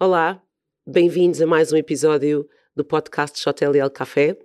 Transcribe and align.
Olá, 0.00 0.40
bem-vindos 0.86 1.42
a 1.42 1.46
mais 1.46 1.72
um 1.72 1.76
episódio 1.76 2.48
do 2.76 2.84
podcast 2.84 3.42
JLL 3.42 3.90
Café. 3.92 4.38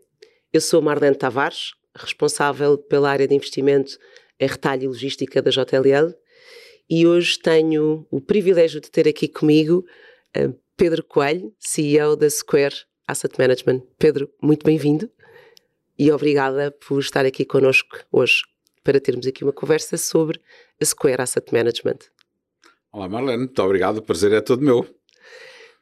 Eu 0.52 0.60
sou 0.60 0.82
Marlene 0.82 1.16
Tavares, 1.16 1.74
responsável 1.96 2.76
pela 2.76 3.12
área 3.12 3.28
de 3.28 3.36
investimento 3.36 4.00
em 4.40 4.48
retalho 4.48 4.86
e 4.86 4.88
logística 4.88 5.44
da 5.44 5.52
JLL 5.52 6.12
e 6.90 7.06
hoje 7.06 7.38
tenho 7.38 8.04
o 8.10 8.20
privilégio 8.20 8.82
de 8.82 8.90
ter 8.90 9.08
aqui 9.08 9.28
comigo 9.28 9.86
uh, 10.36 10.60
Pedro 10.76 11.04
Coelho, 11.04 11.54
CEO 11.60 12.16
da 12.16 12.28
Square 12.32 12.74
Asset 13.08 13.36
Management. 13.38 13.84
Pedro, 14.00 14.34
muito 14.42 14.66
bem-vindo 14.66 15.08
e 16.00 16.12
obrigada 16.12 16.72
por 16.72 17.00
estar 17.00 17.28
aqui 17.28 17.46
connosco 17.46 18.00
hoje 18.12 18.42
para 18.84 19.00
termos 19.00 19.28
aqui 19.28 19.44
uma 19.44 19.54
conversa 19.54 19.98
sobre 19.98 20.42
a 20.82 20.84
Square 20.86 21.22
Asset 21.22 21.54
Management. 21.54 22.00
Olá 22.92 23.08
Marlene, 23.08 23.44
muito 23.44 23.62
obrigado, 23.62 23.98
o 23.98 24.02
prazer 24.02 24.32
é 24.32 24.42
todo 24.42 24.64
meu. 24.64 25.03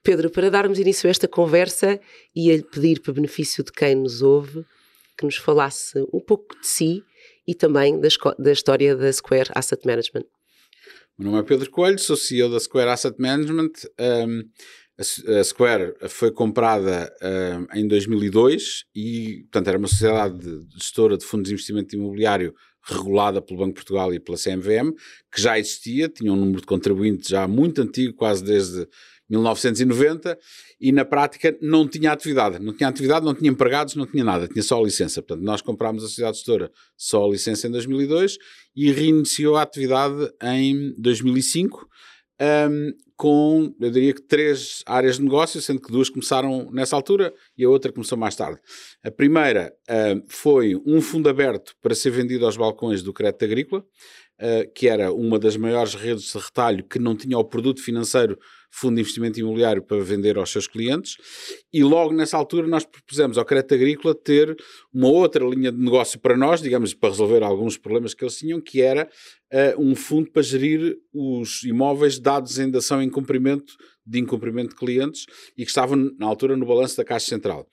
Pedro, 0.04 0.32
para 0.32 0.50
darmos 0.50 0.80
início 0.80 1.08
a 1.08 1.12
esta 1.12 1.28
conversa, 1.28 2.00
ia-lhe 2.36 2.64
pedir, 2.64 3.02
para 3.02 3.14
benefício 3.14 3.64
de 3.64 3.72
quem 3.72 3.96
nos 3.96 4.22
ouve, 4.22 4.66
que 5.18 5.26
nos 5.26 5.36
falasse 5.36 6.00
um 6.12 6.20
pouco 6.20 6.60
de 6.60 6.66
si 6.68 7.04
e 7.48 7.54
também 7.54 8.00
da, 8.00 8.08
da 8.40 8.52
história 8.52 8.96
da 8.96 9.12
Square 9.14 9.52
Asset 9.54 9.86
Management. 9.86 10.26
O 11.18 11.24
meu 11.24 11.32
nome 11.32 11.44
é 11.44 11.48
Pedro 11.48 11.70
Coelho, 11.70 12.00
sou 12.00 12.18
CEO 12.18 12.50
da 12.50 12.60
Square 12.60 12.90
Asset 12.90 13.16
Management. 13.20 13.72
Um, 14.00 14.44
a 15.38 15.44
Square 15.44 15.96
foi 16.10 16.32
comprada 16.32 17.12
um, 17.22 17.80
em 17.80 17.88
2002 17.88 18.86
e, 18.96 19.42
portanto, 19.44 19.68
era 19.68 19.78
uma 19.78 19.88
sociedade 19.88 20.40
de 20.40 20.78
gestora 20.78 21.18
de 21.18 21.26
fundos 21.26 21.50
de 21.50 21.54
investimento 21.54 21.96
imobiliário 21.96 22.56
regulada 22.84 23.42
pelo 23.42 23.60
Banco 23.60 23.74
de 23.74 23.76
Portugal 23.76 24.14
e 24.14 24.20
pela 24.20 24.38
CMVM, 24.38 24.94
que 25.32 25.42
já 25.42 25.60
existia, 25.60 26.10
tinha 26.10 26.34
um 26.34 26.36
número 26.36 26.62
de 26.62 26.68
contribuintes 26.68 27.30
já 27.30 27.48
muito 27.48 27.82
antigo, 27.82 28.16
quase 28.16 28.44
desde 28.44 28.88
1990, 29.32 30.38
e 30.80 30.92
na 30.92 31.06
prática 31.06 31.58
não 31.62 31.88
tinha 31.88 32.12
atividade. 32.12 32.60
Não 32.60 32.74
tinha 32.74 32.90
atividade, 32.90 33.26
não 33.26 33.34
tinha 33.34 33.50
empregados, 33.50 33.96
não 33.96 34.06
tinha 34.06 34.24
nada, 34.24 34.48
tinha 34.48 34.62
só 34.62 34.80
a 34.80 34.84
licença. 34.84 35.22
Portanto, 35.22 35.44
nós 35.44 35.62
comprámos 35.62 36.04
a 36.04 36.08
sociedade 36.08 36.38
gestora 36.38 36.72
só 36.98 37.26
a 37.26 37.30
licença 37.30 37.68
em 37.68 37.72
2002 37.72 38.38
e 38.76 38.92
reiniciou 38.92 39.56
a 39.56 39.62
atividade 39.62 40.32
em 40.44 40.94
2005. 40.98 41.88
Um, 42.42 42.94
com, 43.16 43.72
eu 43.80 43.92
diria 43.92 44.16
que 44.16 44.22
três 44.24 44.82
áreas 44.88 45.18
de 45.18 45.24
negócio, 45.24 45.62
sendo 45.62 45.80
que 45.80 45.92
duas 45.92 46.10
começaram 46.10 46.72
nessa 46.72 46.96
altura 46.96 47.32
e 47.56 47.64
a 47.64 47.70
outra 47.70 47.92
começou 47.92 48.18
mais 48.18 48.36
tarde. 48.36 48.60
A 49.04 49.12
primeira 49.12 49.72
uh, 49.88 50.24
foi 50.28 50.76
um 50.88 51.00
fundo 51.00 51.30
aberto 51.30 51.76
para 51.80 51.94
ser 51.94 52.10
vendido 52.10 52.48
aos 52.48 52.58
balcões 52.58 53.04
do 53.04 53.14
crédito 53.14 53.46
agrícola, 53.46 53.82
uh, 53.82 54.74
que 54.74 54.88
era 54.88 55.14
uma 55.14 55.38
das 55.38 55.56
maiores 55.56 55.94
redes 55.94 56.32
de 56.32 56.38
retalho 56.40 56.84
que 56.84 56.98
não 56.98 57.16
tinha 57.16 57.38
o 57.38 57.44
produto 57.44 57.80
financeiro 57.80 58.40
fundo 58.72 58.96
de 58.96 59.02
investimento 59.02 59.40
imobiliário 59.40 59.84
para 59.84 60.02
vender 60.02 60.38
aos 60.38 60.50
seus 60.50 60.66
clientes, 60.68 61.18
e 61.72 61.84
logo 61.84 62.14
nessa 62.14 62.38
altura 62.38 62.68
nós 62.68 62.86
propusemos 62.86 63.38
ao 63.38 63.46
crédito 63.46 63.74
agrícola 63.74 64.16
ter 64.16 64.56
uma 64.94 65.10
outra 65.10 65.46
linha 65.46 65.72
de 65.72 65.78
negócio 65.78 66.20
para 66.20 66.38
nós, 66.38 66.62
digamos, 66.62 66.94
para 66.94 67.10
resolver 67.10 67.44
alguns 67.44 67.78
problemas 67.78 68.14
que 68.14 68.24
eles 68.24 68.38
tinham, 68.38 68.62
que 68.62 68.82
era 68.82 69.10
uh, 69.54 69.82
um 69.82 69.94
fundo 69.96 70.32
para 70.32 70.42
gerir 70.42 70.98
os 71.14 71.64
imóveis 71.64 72.18
dados 72.18 72.58
em 72.58 72.72
dação 72.72 73.02
em 73.02 73.10
cumprimento 73.10 73.74
de 74.06 74.20
incumprimento 74.20 74.70
de 74.70 74.76
clientes 74.76 75.26
e 75.58 75.64
que 75.64 75.70
estavam 75.70 76.12
na 76.18 76.26
altura 76.26 76.56
no 76.56 76.66
balanço 76.66 76.98
da 76.98 77.04
Caixa 77.04 77.28
Central. 77.28 77.68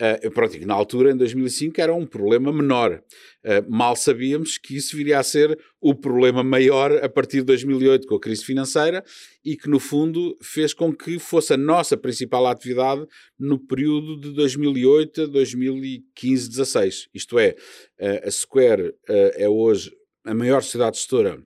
Uh, 0.00 0.28
pronto, 0.32 0.58
na 0.66 0.74
altura, 0.74 1.12
em 1.12 1.16
2005, 1.16 1.80
era 1.80 1.94
um 1.94 2.04
problema 2.04 2.52
menor. 2.52 3.00
Uh, 3.44 3.70
mal 3.70 3.94
sabíamos 3.94 4.58
que 4.58 4.76
isso 4.76 4.96
viria 4.96 5.20
a 5.20 5.22
ser 5.22 5.56
o 5.80 5.94
problema 5.94 6.42
maior 6.42 6.92
a 7.02 7.08
partir 7.08 7.38
de 7.38 7.44
2008, 7.44 8.06
com 8.08 8.16
a 8.16 8.20
crise 8.20 8.44
financeira, 8.44 9.04
e 9.44 9.56
que, 9.56 9.68
no 9.68 9.78
fundo, 9.78 10.36
fez 10.42 10.74
com 10.74 10.92
que 10.92 11.20
fosse 11.20 11.54
a 11.54 11.56
nossa 11.56 11.96
principal 11.96 12.46
atividade 12.48 13.06
no 13.38 13.56
período 13.56 14.18
de 14.18 14.32
2008 14.32 15.22
a 15.22 15.28
2015-16. 15.28 17.08
Isto 17.14 17.38
é, 17.38 17.54
uh, 18.00 18.26
a 18.26 18.30
Square 18.30 18.94
é 19.06 19.48
hoje 19.48 19.92
a 20.24 20.34
maior 20.34 20.62
sociedade 20.62 20.96
gestora 20.96 21.40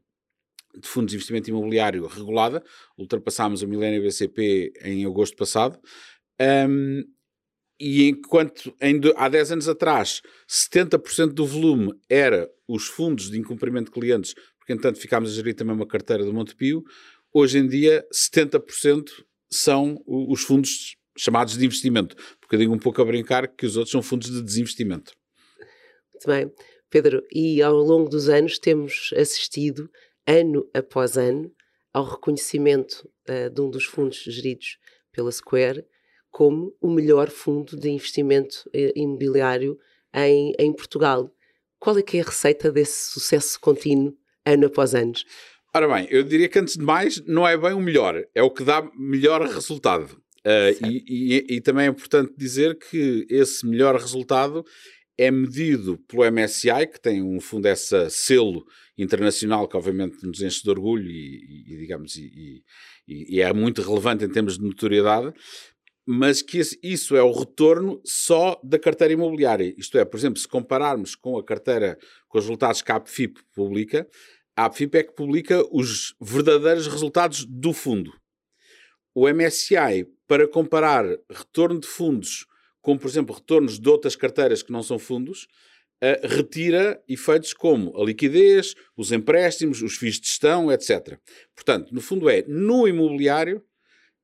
de 0.81 0.89
fundos 0.89 1.11
de 1.11 1.17
investimento 1.17 1.51
imobiliário 1.51 2.07
regulada. 2.07 2.63
Ultrapassámos 2.97 3.63
o 3.63 3.69
Milênio 3.69 4.03
BCP 4.03 4.73
em 4.83 5.05
agosto 5.05 5.37
passado. 5.37 5.79
Um, 6.41 7.03
e 7.79 8.09
enquanto 8.09 8.75
em, 8.81 9.01
há 9.17 9.29
10 9.29 9.53
anos 9.53 9.69
atrás 9.69 10.21
70% 10.49 11.33
do 11.33 11.47
volume 11.47 11.95
era 12.09 12.51
os 12.67 12.87
fundos 12.87 13.31
de 13.31 13.39
incumprimento 13.39 13.87
de 13.87 13.93
clientes, 13.93 14.35
porque 14.59 14.73
entanto 14.73 14.99
ficámos 14.99 15.31
a 15.31 15.35
gerir 15.35 15.55
também 15.55 15.75
uma 15.75 15.87
carteira 15.87 16.25
do 16.25 16.33
Montepio, 16.33 16.83
hoje 17.33 17.59
em 17.59 17.67
dia 17.67 18.07
70% 18.13 19.11
são 19.51 20.03
os 20.07 20.43
fundos 20.43 20.97
chamados 21.17 21.57
de 21.57 21.65
investimento, 21.65 22.17
porque 22.41 22.55
eu 22.55 22.61
digo 22.61 22.75
um 22.75 22.79
pouco 22.79 23.01
a 23.01 23.05
brincar 23.05 23.49
que 23.49 23.67
os 23.67 23.77
outros 23.77 23.93
são 23.93 24.03
fundos 24.03 24.31
de 24.31 24.43
desinvestimento. 24.43 25.13
Muito 26.13 26.27
bem. 26.27 26.53
Pedro, 26.91 27.23
e 27.33 27.63
ao 27.63 27.75
longo 27.75 28.09
dos 28.09 28.29
anos 28.29 28.59
temos 28.59 29.11
assistido, 29.17 29.91
ano 30.27 30.69
após 30.73 31.17
ano, 31.17 31.53
ao 31.93 32.05
reconhecimento 32.05 33.11
uh, 33.29 33.51
de 33.51 33.61
um 33.61 33.71
dos 33.71 33.85
fundos 33.85 34.19
geridos 34.19 34.79
pela 35.13 35.31
Square 35.33 35.85
como 36.39 36.73
o 36.81 36.89
melhor 36.89 37.31
fundo 37.31 37.77
de 37.77 37.91
investimento 37.91 38.71
eh, 38.73 38.93
imobiliário 38.95 39.77
em, 40.15 40.53
em 40.57 40.73
Portugal. 40.73 41.35
Qual 41.81 41.99
é 41.99 42.03
que 42.03 42.17
é 42.17 42.21
a 42.21 42.25
receita 42.25 42.71
desse 42.71 43.11
sucesso 43.11 43.59
contínuo, 43.59 44.17
ano 44.47 44.67
após 44.67 44.95
ano? 44.95 45.15
Ora 45.75 45.93
bem, 45.93 46.07
eu 46.09 46.23
diria 46.23 46.49
que 46.49 46.61
antes 46.61 46.77
de 46.77 46.85
mais 46.85 47.21
não 47.27 47.45
é 47.45 47.59
bem 47.59 47.73
o 47.73 47.81
melhor, 47.81 48.25
é 48.33 48.41
o 48.41 48.53
que 48.53 48.63
dá 48.63 48.89
melhor 48.97 49.43
resultado. 49.49 50.13
Uh, 50.47 50.87
e, 50.87 51.05
e, 51.09 51.57
e, 51.57 51.61
também 51.61 51.87
é 51.87 51.89
importante 51.89 52.33
dizer 52.37 52.79
que 52.79 53.27
esse 53.29 53.67
melhor 53.67 53.97
resultado 53.97 54.65
é 55.19 55.33
medido 55.33 55.99
pelo 56.07 56.23
MSCI, 56.31 56.87
que 56.87 57.01
tem 57.01 57.21
um 57.21 57.41
fundo 57.41 57.67
essa 57.67 58.09
selo 58.11 58.65
internacional 58.97 59.67
que 59.67 59.77
obviamente 59.77 60.25
nos 60.25 60.41
enche 60.41 60.63
de 60.63 60.71
orgulho 60.71 61.11
e, 61.11 61.65
e 61.67 61.77
digamos 61.79 62.15
e, 62.15 62.63
é 63.41 63.53
muito 63.53 63.83
relevante 63.83 64.25
em 64.25 64.29
termos 64.29 64.59
de 64.59 64.65
notoriedade, 64.65 65.33
mas 66.11 66.41
que 66.41 66.59
isso 66.83 67.15
é 67.15 67.23
o 67.23 67.31
retorno 67.31 68.01
só 68.03 68.59
da 68.65 68.79
carteira 68.79 69.13
imobiliária. 69.13 69.75
Isto 69.77 69.99
é, 69.99 70.07
por 70.07 70.17
exemplo, 70.17 70.41
se 70.41 70.49
compararmos 70.49 71.15
com 71.15 71.37
a 71.37 71.45
carteira, 71.45 71.99
com 72.27 72.39
os 72.39 72.45
resultados 72.45 72.81
que 72.81 72.91
a 72.91 72.97
APFIP 72.97 73.43
publica, 73.55 74.09
a 74.57 74.65
APFIP 74.65 74.97
é 74.97 75.03
que 75.03 75.13
publica 75.13 75.63
os 75.71 76.15
verdadeiros 76.19 76.87
resultados 76.87 77.45
do 77.45 77.75
fundo. 77.75 78.11
O 79.15 79.29
MSCI, 79.29 80.07
para 80.27 80.49
comparar 80.49 81.05
retorno 81.31 81.79
de 81.79 81.87
fundos 81.87 82.47
com, 82.81 82.97
por 82.97 83.07
exemplo, 83.07 83.35
retornos 83.35 83.79
de 83.79 83.87
outras 83.91 84.17
carteiras 84.17 84.63
que 84.63 84.73
não 84.73 84.83
são 84.83 84.99
fundos, 84.99 85.47
uh, 86.03 86.27
retira 86.27 87.03
efeitos 87.07 87.53
como 87.53 87.95
a 88.01 88.03
liquidez, 88.03 88.75
os 88.97 89.13
empréstimos, 89.13 89.83
os 89.83 89.99
FIIs 89.99 90.19
de 90.19 90.29
gestão, 90.29 90.73
etc. 90.73 91.19
Portanto, 91.55 91.93
no 91.93 92.01
fundo 92.01 92.31
é, 92.31 92.45
no 92.49 92.89
imobiliário, 92.89 93.63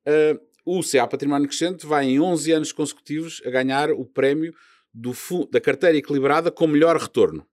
uh, 0.07 0.54
o 0.65 0.81
CA 0.81 1.07
Património 1.07 1.47
Crescente 1.47 1.85
vai 1.85 2.05
em 2.05 2.19
11 2.19 2.51
anos 2.51 2.71
consecutivos 2.71 3.41
a 3.45 3.49
ganhar 3.49 3.91
o 3.91 4.03
prémio 4.03 4.53
do 4.93 5.13
da 5.51 5.61
carteira 5.61 5.97
equilibrada 5.97 6.49
com 6.49 6.65
melhor 6.67 6.97
retorno. 6.97 7.45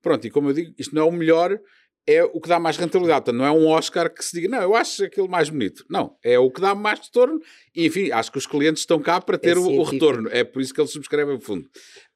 Pronto, 0.00 0.26
e 0.26 0.30
como 0.30 0.50
eu 0.50 0.52
digo, 0.52 0.74
isto 0.78 0.94
não 0.94 1.02
é 1.02 1.04
o 1.06 1.12
melhor, 1.12 1.58
é 2.06 2.22
o 2.22 2.40
que 2.40 2.48
dá 2.48 2.60
mais 2.60 2.76
rentabilidade. 2.76 3.24
Portanto, 3.24 3.38
não 3.38 3.46
é 3.46 3.50
um 3.50 3.66
Oscar 3.66 4.12
que 4.12 4.24
se 4.24 4.36
diga, 4.36 4.48
não, 4.48 4.62
eu 4.62 4.74
acho 4.74 5.04
aquilo 5.04 5.28
mais 5.28 5.48
bonito. 5.48 5.84
Não, 5.88 6.16
é 6.22 6.38
o 6.38 6.50
que 6.50 6.60
dá 6.60 6.74
mais 6.74 7.00
retorno. 7.00 7.40
E, 7.74 7.86
enfim, 7.86 8.10
acho 8.10 8.30
que 8.30 8.38
os 8.38 8.46
clientes 8.46 8.82
estão 8.82 9.00
cá 9.00 9.20
para 9.20 9.38
ter 9.38 9.56
é 9.56 9.58
o, 9.58 9.66
o, 9.66 9.82
retorno. 9.82 10.28
É 10.30 10.44
por 10.44 10.60
isso 10.60 10.74
que 10.74 10.80
eles 10.80 10.90
subscrevem 10.90 11.36
o 11.36 11.40
fundo. 11.40 11.68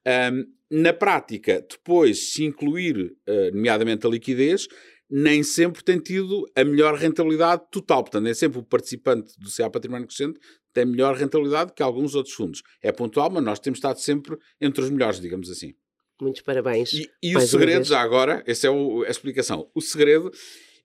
Um, 0.07 0.45
na 0.71 0.93
prática, 0.93 1.65
depois, 1.67 2.31
se 2.31 2.45
incluir, 2.45 3.15
uh, 3.27 3.55
nomeadamente, 3.55 4.05
a 4.05 4.09
liquidez, 4.09 4.67
nem 5.09 5.41
sempre 5.41 5.83
tem 5.83 5.99
tido 5.99 6.45
a 6.55 6.63
melhor 6.63 6.95
rentabilidade 6.95 7.63
total. 7.71 8.03
Portanto, 8.03 8.23
nem 8.23 8.33
sempre 8.33 8.59
o 8.59 8.63
participante 8.63 9.33
do 9.39 9.49
CA 9.49 9.69
Património 9.69 10.07
Crescente 10.07 10.39
tem 10.71 10.85
melhor 10.85 11.15
rentabilidade 11.15 11.73
que 11.73 11.81
alguns 11.81 12.13
outros 12.13 12.35
fundos. 12.35 12.61
É 12.81 12.91
pontual, 12.91 13.29
mas 13.29 13.43
nós 13.43 13.59
temos 13.59 13.77
estado 13.77 13.99
sempre 13.99 14.37
entre 14.61 14.83
os 14.83 14.89
melhores, 14.89 15.19
digamos 15.19 15.49
assim. 15.49 15.73
Muitos 16.21 16.41
parabéns. 16.41 16.93
E, 16.93 17.09
e 17.23 17.35
o 17.35 17.41
segredo, 17.41 17.85
já 17.85 18.01
agora, 18.01 18.43
essa 18.45 18.67
é 18.67 18.69
o, 18.69 19.03
a 19.03 19.09
explicação. 19.09 19.69
O 19.73 19.81
segredo 19.81 20.31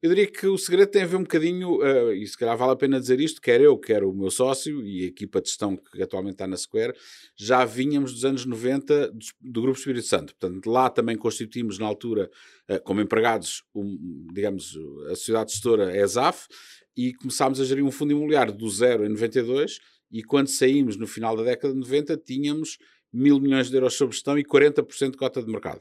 eu 0.05 0.11
diria 0.11 0.27
que 0.27 0.47
o 0.47 0.59
segredo 0.59 0.91
tem 0.91 1.03
a 1.03 1.07
ver 1.07 1.17
um 1.17 1.23
bocadinho, 1.23 1.79
uh, 1.79 2.13
e 2.13 2.27
se 2.27 2.37
calhar 2.37 2.59
vale 2.59 2.73
a 2.73 2.77
pena 2.77 3.01
dizer 3.01 3.19
isto, 3.21 3.41
quer 3.41 3.59
eu, 3.63 3.79
quer 3.79 4.05
o 4.05 4.13
meu 4.13 4.31
sócio 4.31 4.85
e 4.85 5.03
a 5.03 5.07
equipa 5.07 5.41
de 5.41 5.49
gestão 5.49 5.79
que 5.79 6.03
atualmente 6.03 6.35
está 6.35 6.47
na 6.47 6.59
Square, 6.59 6.93
já 7.35 7.65
vínhamos 7.65 8.13
dos 8.13 8.23
anos 8.23 8.45
90 8.45 9.13
do, 9.13 9.19
do 9.41 9.63
Grupo 9.63 9.79
Espírito 9.79 10.07
Santo. 10.07 10.37
Portanto, 10.39 10.71
lá 10.71 10.91
também 10.91 11.17
constituímos 11.17 11.79
na 11.79 11.87
altura, 11.87 12.31
uh, 12.69 12.83
como 12.83 13.01
empregados, 13.01 13.65
um, 13.75 14.27
digamos, 14.31 14.79
a 15.07 15.15
sociedade 15.17 15.53
gestora 15.53 15.97
ESAF, 15.97 16.49
e 16.95 17.15
começámos 17.15 17.59
a 17.59 17.65
gerir 17.65 17.83
um 17.83 17.91
fundo 17.91 18.13
imobiliário 18.13 18.53
do 18.53 18.69
zero 18.69 19.07
em 19.07 19.09
92, 19.09 19.79
e 20.13 20.23
quando 20.23 20.49
saímos 20.49 20.99
no 20.99 21.07
final 21.07 21.35
da 21.35 21.45
década 21.45 21.73
de 21.73 21.81
90, 21.81 22.15
tínhamos 22.19 22.77
mil 23.11 23.41
milhões 23.41 23.71
de 23.71 23.77
euros 23.77 23.95
sob 23.95 24.13
gestão 24.13 24.39
e 24.39 24.45
40% 24.45 25.13
de 25.13 25.17
cota 25.17 25.43
de 25.43 25.51
mercado. 25.51 25.81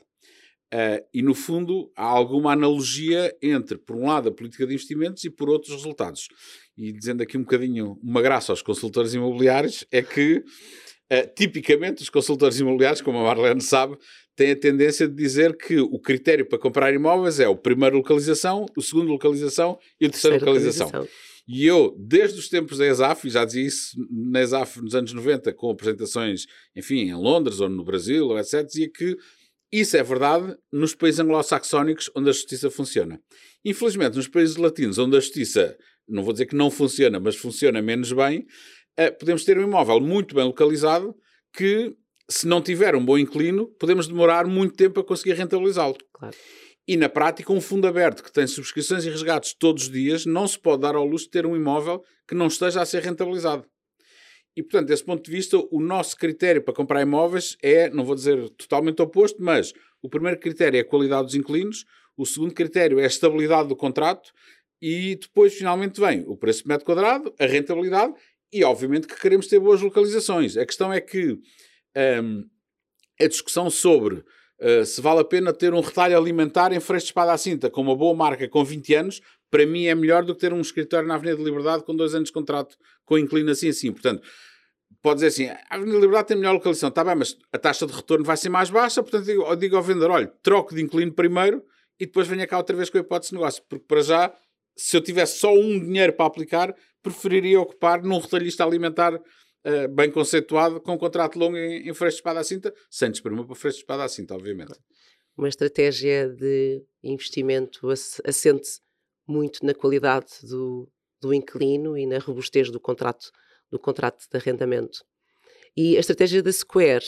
Uh, 0.73 1.05
e, 1.13 1.21
no 1.21 1.35
fundo, 1.35 1.91
há 1.95 2.03
alguma 2.03 2.51
analogia 2.51 3.31
entre, 3.43 3.77
por 3.77 3.95
um 3.95 4.07
lado, 4.07 4.29
a 4.29 4.31
política 4.31 4.65
de 4.65 4.73
investimentos 4.73 5.23
e, 5.23 5.29
por 5.29 5.47
outros, 5.47 5.71
resultados. 5.71 6.27
E 6.75 6.91
dizendo 6.91 7.21
aqui 7.21 7.37
um 7.37 7.41
bocadinho 7.41 7.99
uma 8.01 8.23
graça 8.23 8.51
aos 8.51 8.63
consultores 8.63 9.13
imobiliários, 9.13 9.85
é 9.91 10.01
que, 10.01 10.37
uh, 10.37 11.35
tipicamente, 11.35 12.01
os 12.01 12.09
consultores 12.09 12.59
imobiliários, 12.59 13.01
como 13.01 13.19
a 13.19 13.23
Marlene 13.23 13.61
sabe, 13.61 13.95
têm 14.35 14.49
a 14.49 14.55
tendência 14.55 15.07
de 15.07 15.13
dizer 15.13 15.55
que 15.55 15.79
o 15.79 15.99
critério 15.99 16.43
para 16.43 16.57
comprar 16.57 16.91
imóveis 16.91 17.39
é 17.39 17.47
o 17.47 17.55
primeiro 17.55 17.97
localização, 17.97 18.65
o 18.75 18.81
segundo 18.81 19.09
localização 19.09 19.77
e 20.01 20.07
o 20.07 20.09
terceiro 20.09 20.39
localização. 20.39 20.87
localização. 20.87 21.33
E 21.47 21.67
eu, 21.67 21.95
desde 21.99 22.39
os 22.39 22.49
tempos 22.49 22.79
da 22.79 22.87
ESAF, 22.87 23.29
já 23.29 23.45
dizia 23.45 23.67
isso 23.67 23.95
na 24.09 24.41
ESAF 24.41 24.81
nos 24.81 24.95
anos 24.95 25.13
90, 25.13 25.53
com 25.53 25.69
apresentações, 25.69 26.47
enfim, 26.75 27.01
em 27.01 27.13
Londres 27.13 27.59
ou 27.59 27.69
no 27.69 27.83
Brasil, 27.83 28.27
ou 28.27 28.39
etc., 28.39 28.65
dizia 28.65 28.89
que 28.89 29.15
isso 29.79 29.97
é 29.97 30.03
verdade 30.03 30.55
nos 30.71 30.93
países 30.93 31.19
anglo-saxónicos 31.19 32.11
onde 32.15 32.29
a 32.29 32.33
justiça 32.33 32.69
funciona. 32.69 33.19
Infelizmente, 33.65 34.15
nos 34.15 34.27
países 34.27 34.55
latinos 34.55 34.99
onde 34.99 35.17
a 35.17 35.19
justiça, 35.19 35.75
não 36.07 36.23
vou 36.23 36.31
dizer 36.31 36.45
que 36.45 36.55
não 36.55 36.69
funciona, 36.69 37.19
mas 37.19 37.35
funciona 37.35 37.81
menos 37.81 38.11
bem, 38.11 38.45
eh, 38.95 39.09
podemos 39.09 39.43
ter 39.43 39.57
um 39.57 39.63
imóvel 39.63 39.99
muito 39.99 40.35
bem 40.35 40.43
localizado 40.43 41.15
que, 41.51 41.95
se 42.29 42.47
não 42.47 42.61
tiver 42.61 42.95
um 42.95 43.03
bom 43.03 43.17
inclino, 43.17 43.67
podemos 43.79 44.07
demorar 44.07 44.45
muito 44.45 44.75
tempo 44.75 44.99
a 44.99 45.03
conseguir 45.03 45.33
rentabilizá-lo. 45.33 45.97
Claro. 46.13 46.35
E 46.87 46.97
na 46.97 47.09
prática, 47.09 47.51
um 47.51 47.61
fundo 47.61 47.87
aberto 47.87 48.21
que 48.21 48.31
tem 48.31 48.45
subscrições 48.45 49.05
e 49.05 49.09
resgates 49.09 49.55
todos 49.57 49.83
os 49.83 49.89
dias 49.89 50.25
não 50.25 50.47
se 50.47 50.59
pode 50.59 50.81
dar 50.81 50.95
ao 50.95 51.05
luxo 51.05 51.25
de 51.25 51.31
ter 51.31 51.45
um 51.45 51.55
imóvel 51.55 52.03
que 52.27 52.35
não 52.35 52.47
esteja 52.47 52.81
a 52.81 52.85
ser 52.85 53.01
rentabilizado. 53.01 53.65
E, 54.55 54.61
portanto, 54.61 54.87
desse 54.87 55.03
ponto 55.03 55.23
de 55.23 55.31
vista, 55.31 55.57
o 55.71 55.79
nosso 55.79 56.15
critério 56.15 56.61
para 56.61 56.73
comprar 56.73 57.01
imóveis 57.01 57.57
é, 57.61 57.89
não 57.89 58.05
vou 58.05 58.15
dizer 58.15 58.49
totalmente 58.51 59.01
oposto, 59.01 59.41
mas 59.41 59.73
o 60.01 60.09
primeiro 60.09 60.39
critério 60.39 60.77
é 60.77 60.81
a 60.81 60.85
qualidade 60.85 61.25
dos 61.25 61.35
inquilinos, 61.35 61.85
o 62.15 62.25
segundo 62.25 62.53
critério 62.53 62.99
é 62.99 63.03
a 63.03 63.07
estabilidade 63.07 63.69
do 63.69 63.75
contrato 63.75 64.31
e 64.81 65.15
depois, 65.15 65.53
finalmente, 65.53 65.99
vem 65.99 66.23
o 66.27 66.37
preço 66.37 66.63
por 66.63 66.69
metro 66.69 66.85
quadrado, 66.85 67.33
a 67.39 67.45
rentabilidade 67.45 68.13
e, 68.51 68.63
obviamente, 68.63 69.07
que 69.07 69.19
queremos 69.19 69.47
ter 69.47 69.59
boas 69.59 69.81
localizações. 69.81 70.55
A 70.57 70.65
questão 70.65 70.93
é 70.93 71.01
que 71.01 71.39
um, 72.21 72.45
a 73.19 73.27
discussão 73.27 73.69
sobre 73.69 74.15
uh, 74.15 74.85
se 74.85 75.01
vale 75.01 75.21
a 75.21 75.25
pena 75.25 75.53
ter 75.53 75.73
um 75.73 75.79
retalho 75.79 76.17
alimentar 76.17 76.71
em 76.71 76.79
Freixo 76.79 77.05
de 77.05 77.11
Espada 77.11 77.31
à 77.31 77.37
Cinta 77.37 77.69
com 77.69 77.81
uma 77.81 77.95
boa 77.95 78.13
marca 78.13 78.47
com 78.47 78.63
20 78.63 78.93
anos, 78.93 79.21
para 79.53 79.67
mim 79.67 79.85
é 79.85 79.93
melhor 79.93 80.25
do 80.25 80.33
que 80.33 80.41
ter 80.41 80.51
um 80.51 80.61
escritório 80.61 81.07
na 81.07 81.13
Avenida 81.13 81.37
de 81.37 81.43
Liberdade 81.43 81.83
com 81.83 81.95
dois 81.95 82.15
anos 82.15 82.29
de 82.29 82.33
contrato 82.33 82.75
com 83.05 83.19
inclino 83.19 83.51
assim 83.51 83.69
assim. 83.69 83.91
Portanto, 83.91 84.27
pode 84.99 85.21
dizer 85.21 85.27
assim, 85.27 85.45
a 85.45 85.75
Avenida 85.75 85.97
de 85.97 86.01
Liberdade 86.01 86.29
tem 86.29 86.37
melhor 86.37 86.53
localização, 86.53 86.89
está 86.89 87.03
bem, 87.03 87.13
mas 87.13 87.37
a 87.51 87.59
taxa 87.59 87.85
de 87.85 87.93
retorno 87.93 88.25
vai 88.25 88.35
ser 88.35 88.49
mais 88.49 88.71
baixa, 88.71 89.03
portanto 89.03 89.25
digo, 89.25 89.55
digo 89.55 89.75
ao 89.75 89.83
vendedor, 89.83 90.09
olha, 90.09 90.25
troco 90.41 90.73
de 90.73 90.81
inclino 90.81 91.13
primeiro 91.13 91.63
e 91.99 92.07
depois 92.07 92.27
venha 92.27 92.47
cá 92.47 92.57
outra 92.57 92.75
vez 92.75 92.89
com 92.89 92.97
a 92.97 93.01
hipótese 93.01 93.29
de 93.29 93.35
negócio, 93.35 93.61
porque 93.69 93.85
para 93.87 94.01
já, 94.01 94.35
se 94.75 94.97
eu 94.97 95.01
tivesse 95.01 95.37
só 95.37 95.53
um 95.53 95.79
dinheiro 95.79 96.13
para 96.13 96.25
aplicar, 96.25 96.75
preferiria 97.03 97.61
ocupar 97.61 98.01
num 98.01 98.17
retalhista 98.17 98.65
alimentar 98.65 99.13
uh, 99.13 99.87
bem 99.93 100.09
conceituado, 100.09 100.81
com 100.81 100.93
um 100.93 100.97
contrato 100.97 101.37
longo 101.37 101.55
em, 101.57 101.87
em 101.87 101.93
Freixo 101.93 102.15
de 102.15 102.21
Espada 102.21 102.39
à 102.39 102.43
Cinta, 102.43 102.73
sem 102.89 103.11
desprimir 103.11 103.45
para 103.45 103.53
Freixo 103.53 103.77
de 103.77 103.83
Espada 103.83 104.03
à 104.03 104.07
Cinta, 104.07 104.33
obviamente. 104.33 104.73
Uma 105.37 105.47
estratégia 105.47 106.27
de 106.29 106.83
investimento 107.03 107.87
assente 108.25 108.81
muito 109.27 109.65
na 109.65 109.73
qualidade 109.73 110.27
do, 110.43 110.89
do 111.21 111.33
inquilino 111.33 111.97
e 111.97 112.05
na 112.05 112.19
robustez 112.19 112.69
do 112.69 112.79
contrato, 112.79 113.31
do 113.71 113.79
contrato 113.79 114.25
de 114.29 114.37
arrendamento. 114.37 115.03
E 115.75 115.97
a 115.97 115.99
estratégia 115.99 116.43
da 116.43 116.51
Square, 116.51 117.05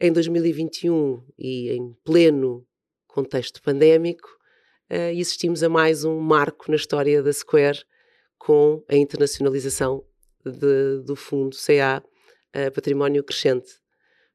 em 0.00 0.12
2021 0.12 1.24
e 1.38 1.70
em 1.70 1.94
pleno 2.04 2.66
contexto 3.06 3.62
pandémico, 3.62 4.28
uh, 4.90 5.10
existimos 5.12 5.62
a 5.62 5.68
mais 5.68 6.04
um 6.04 6.18
marco 6.18 6.70
na 6.70 6.76
história 6.76 7.22
da 7.22 7.32
Square 7.32 7.84
com 8.38 8.84
a 8.88 8.96
internacionalização 8.96 10.04
de, 10.44 11.02
do 11.04 11.16
fundo 11.16 11.56
CA 11.56 12.02
uh, 12.02 12.72
Património 12.72 13.22
Crescente. 13.22 13.72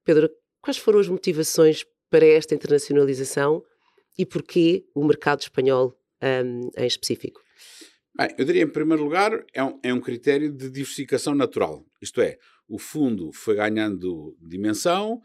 Pedro, 0.04 0.30
quais 0.62 0.78
foram 0.78 1.00
as 1.00 1.08
motivações 1.08 1.86
para 2.10 2.26
esta 2.26 2.56
internacionalização 2.56 3.64
e 4.18 4.26
porquê 4.26 4.86
o 4.94 5.04
mercado 5.04 5.42
espanhol 5.42 5.98
um, 6.22 6.70
em 6.78 6.88
específico? 6.88 7.42
Bem, 8.18 8.30
eu 8.38 8.46
diria, 8.46 8.64
em 8.64 8.70
primeiro 8.70 9.04
lugar, 9.04 9.46
é 9.54 9.64
um, 9.64 9.80
é 9.82 9.94
um 9.94 10.02
critério 10.02 10.52
de 10.52 10.70
diversificação 10.70 11.34
natural. 11.34 11.86
Isto 12.02 12.22
é, 12.22 12.38
o 12.68 12.78
fundo 12.78 13.32
foi 13.32 13.56
ganhando 13.56 14.36
dimensão, 14.42 15.22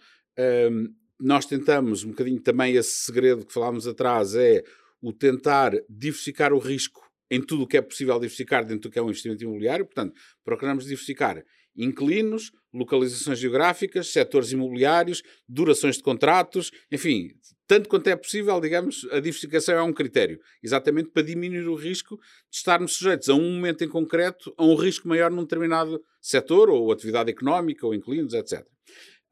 um, 0.71 0.87
nós 1.19 1.47
tentamos 1.47 2.05
um 2.05 2.11
bocadinho 2.11 2.41
também 2.41 2.75
esse 2.75 3.05
segredo 3.05 3.47
que 3.47 3.53
falámos 3.53 3.87
atrás, 3.87 4.35
é 4.35 4.63
o 5.01 5.13
tentar 5.13 5.73
diversificar 5.89 6.53
o 6.53 6.59
risco 6.59 7.01
em 7.31 7.41
tudo 7.41 7.65
o 7.65 7.67
que 7.67 7.77
é 7.77 7.83
possível 7.83 8.15
diversificar 8.15 8.65
dentro 8.65 8.89
do 8.89 8.93
que 8.93 8.99
é 8.99 9.03
um 9.03 9.09
investimento 9.09 9.43
imobiliário. 9.43 9.85
Portanto, 9.85 10.15
procuramos 10.45 10.85
diversificar 10.85 11.43
inquilinos, 11.77 12.53
localizações 12.73 13.39
geográficas, 13.39 14.09
setores 14.09 14.53
imobiliários, 14.53 15.23
durações 15.49 15.97
de 15.97 16.03
contratos, 16.03 16.71
enfim, 16.91 17.31
tanto 17.67 17.89
quanto 17.89 18.09
é 18.09 18.17
possível, 18.17 18.61
digamos, 18.61 19.07
a 19.11 19.17
diversificação 19.17 19.75
é 19.75 19.83
um 19.83 19.93
critério, 19.93 20.41
exatamente 20.63 21.11
para 21.11 21.23
diminuir 21.23 21.67
o 21.67 21.75
risco 21.75 22.17
de 22.17 22.57
estarmos 22.57 22.95
sujeitos 22.97 23.29
a 23.29 23.35
um 23.35 23.55
momento 23.55 23.83
em 23.83 23.89
concreto 23.89 24.55
a 24.57 24.65
um 24.65 24.75
risco 24.75 25.09
maior 25.09 25.31
num 25.31 25.43
determinado 25.43 26.03
setor 26.21 26.71
ou 26.71 26.93
atividade 26.93 27.31
económica 27.31 27.87
ou 27.87 27.95
inquilinos, 27.95 28.35
etc. 28.35 28.61
Uh, 28.61 28.67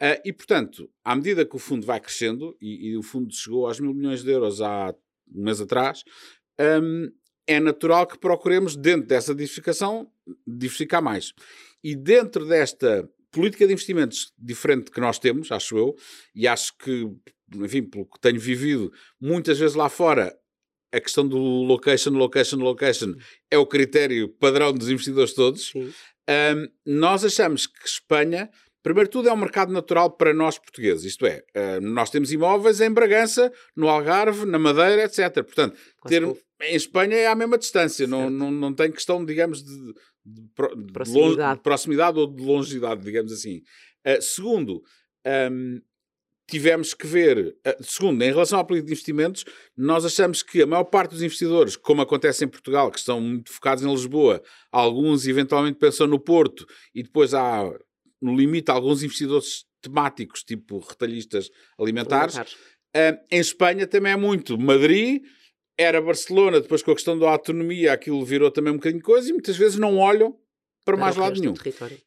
ah, 0.00 0.20
e, 0.25 0.32
portanto, 0.32 0.90
à 1.04 1.14
medida 1.14 1.44
que 1.44 1.54
o 1.54 1.58
fundo 1.58 1.86
vai 1.86 2.00
crescendo, 2.00 2.56
e, 2.60 2.88
e, 2.88 2.96
o 2.96 3.02
fundo 3.02 3.32
chegou 3.32 3.66
aos 3.66 3.78
mil 3.78 3.94
milhões 3.94 4.25
de 4.25 4.31
euros 4.31 4.60
há 4.60 4.92
um 5.32 5.44
mês 5.44 5.60
atrás, 5.60 6.02
um, 6.82 7.10
é 7.46 7.60
natural 7.60 8.06
que 8.06 8.19
procuremos, 8.19 8.75
dentro 8.75 9.06
dessa 9.06 9.32
diversificação, 9.32 10.10
diversificar 10.46 11.02
mais. 11.02 11.32
E 11.82 11.94
dentro 11.94 12.46
desta 12.46 13.08
política 13.34 13.66
de 13.66 13.72
investimentos 13.72 14.32
diferente 14.38 14.90
que 14.90 15.00
nós 15.00 15.19
temos, 15.19 15.50
acho 15.50 15.76
eu, 15.76 15.94
e 16.34 16.46
acho 16.46 16.76
que, 16.78 17.10
enfim, 17.56 17.82
pelo 17.82 18.06
que 18.06 18.20
tenho 18.20 18.38
vivido, 18.38 18.92
muitas 19.20 19.58
vezes 19.58 19.75
lá 19.75 19.88
fora, 19.88 20.34
a 20.92 21.00
questão 21.00 21.26
do 21.26 21.38
location, 21.38 22.10
location, 22.10 22.58
location 22.58 23.14
é 23.50 23.58
o 23.58 23.66
critério 23.66 24.28
padrão 24.28 24.72
dos 24.72 24.88
investidores 24.88 25.34
todos. 25.34 25.72
Um, 25.75 26.69
nós 26.86 27.25
achamos 27.25 27.66
que 27.66 27.84
Espanha 27.84 28.48
Primeiro 28.84 29.08
tudo, 29.08 29.31
é 29.31 29.32
um 29.32 29.36
mercado 29.36 29.72
natural 29.72 30.10
para 30.10 30.34
nós 30.34 30.58
portugueses, 30.58 31.06
isto 31.06 31.25
é, 31.25 31.42
uh, 31.56 31.81
nós 31.81 32.10
temos 32.10 32.31
imóveis 32.31 32.82
em 32.82 32.90
Bragança, 32.90 33.50
no 33.75 33.88
Algarve, 33.88 34.44
na 34.44 34.58
Madeira, 34.58 35.04
etc. 35.04 35.42
Portanto, 35.42 35.75
ter, 36.06 36.22
em 36.22 36.76
Espanha 36.76 37.16
é 37.16 37.26
à 37.26 37.35
mesma 37.35 37.56
distância, 37.56 38.06
não, 38.06 38.28
não, 38.28 38.50
não 38.50 38.75
tem 38.75 38.92
questão, 38.92 39.25
digamos, 39.25 39.64
de, 39.64 39.75
de, 39.75 40.87
de 40.87 40.92
proximidade. 40.92 41.56
de 41.56 41.62
proximidade 41.62 42.18
ou 42.18 42.26
de 42.26 42.44
longevidade, 42.44 43.00
digamos 43.00 43.32
assim. 43.32 43.62
Uh, 44.06 44.20
segundo, 44.20 44.82
um, 45.50 45.80
tivemos 46.47 46.92
que 46.92 47.06
ver. 47.06 47.56
Uh, 47.66 47.82
segundo, 47.82 48.23
em 48.23 48.30
relação 48.30 48.59
à 48.59 48.64
política 48.64 48.88
de 48.88 48.92
investimentos, 48.92 49.47
nós 49.75 50.04
achamos 50.04 50.42
que 50.42 50.61
a 50.61 50.66
maior 50.66 50.85
parte 50.85 51.12
dos 51.12 51.23
investidores, 51.23 51.75
como 51.75 52.02
acontece 52.02 52.44
em 52.44 52.49
Portugal, 52.49 52.90
que 52.90 52.99
estão 52.99 53.18
muito 53.18 53.50
focados 53.50 53.82
em 53.82 53.90
Lisboa, 53.90 54.42
alguns 54.70 55.26
eventualmente 55.26 55.78
pensam 55.78 56.06
no 56.06 56.20
Porto 56.20 56.66
e 56.94 57.02
depois 57.02 57.32
há 57.32 57.64
no 58.25 58.35
limite, 58.35 58.71
alguns 58.71 59.02
investidores 59.02 59.66
temáticos, 59.83 60.43
tipo 60.43 60.78
retalhistas 60.78 61.50
alimentares. 61.78 62.37
Uh, 62.37 63.19
em 63.31 63.40
Espanha 63.40 63.87
também 63.87 64.12
é 64.12 64.16
muito. 64.16 64.59
Madrid 64.59 65.23
era 65.76 66.00
Barcelona, 66.00 66.61
depois 66.61 66.83
com 66.83 66.93
a 66.93 66.95
questão 66.95 67.19
da 67.19 67.28
autonomia, 67.28 67.93
aquilo 67.93 68.25
virou 68.25 68.50
também 68.50 68.73
um 68.73 68.76
bocadinho 68.76 69.00
de 69.00 69.04
coisa, 69.04 69.28
e 69.28 69.33
muitas 69.33 69.57
vezes 69.57 69.76
não 69.76 69.99
olham 69.99 70.38
para 70.85 70.97
mais 70.97 71.16
lado 71.16 71.40
nenhum. 71.40 71.54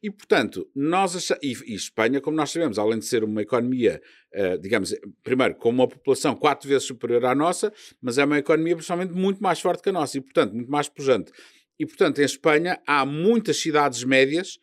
E, 0.02 0.10
portanto, 0.10 0.68
nós 0.74 1.14
achamos, 1.14 1.42
e, 1.42 1.72
e, 1.72 1.74
Espanha, 1.74 2.20
como 2.20 2.36
nós 2.36 2.50
sabemos, 2.50 2.78
além 2.78 2.98
de 2.98 3.04
ser 3.04 3.24
uma 3.24 3.42
economia, 3.42 4.00
uh, 4.34 4.58
digamos, 4.58 4.94
primeiro, 5.22 5.56
com 5.56 5.68
uma 5.68 5.86
população 5.86 6.34
quatro 6.34 6.68
vezes 6.68 6.86
superior 6.86 7.24
à 7.26 7.34
nossa, 7.34 7.72
mas 8.00 8.18
é 8.18 8.24
uma 8.24 8.38
economia 8.38 8.74
principalmente 8.74 9.12
muito 9.12 9.42
mais 9.42 9.60
forte 9.60 9.82
que 9.82 9.88
a 9.90 9.92
nossa 9.92 10.16
e, 10.16 10.20
portanto, 10.20 10.54
muito 10.54 10.70
mais 10.70 10.88
pujante. 10.88 11.32
E, 11.78 11.84
portanto, 11.84 12.20
em 12.20 12.24
Espanha 12.24 12.80
há 12.86 13.04
muitas 13.04 13.58
cidades 13.58 14.02
médias 14.04 14.58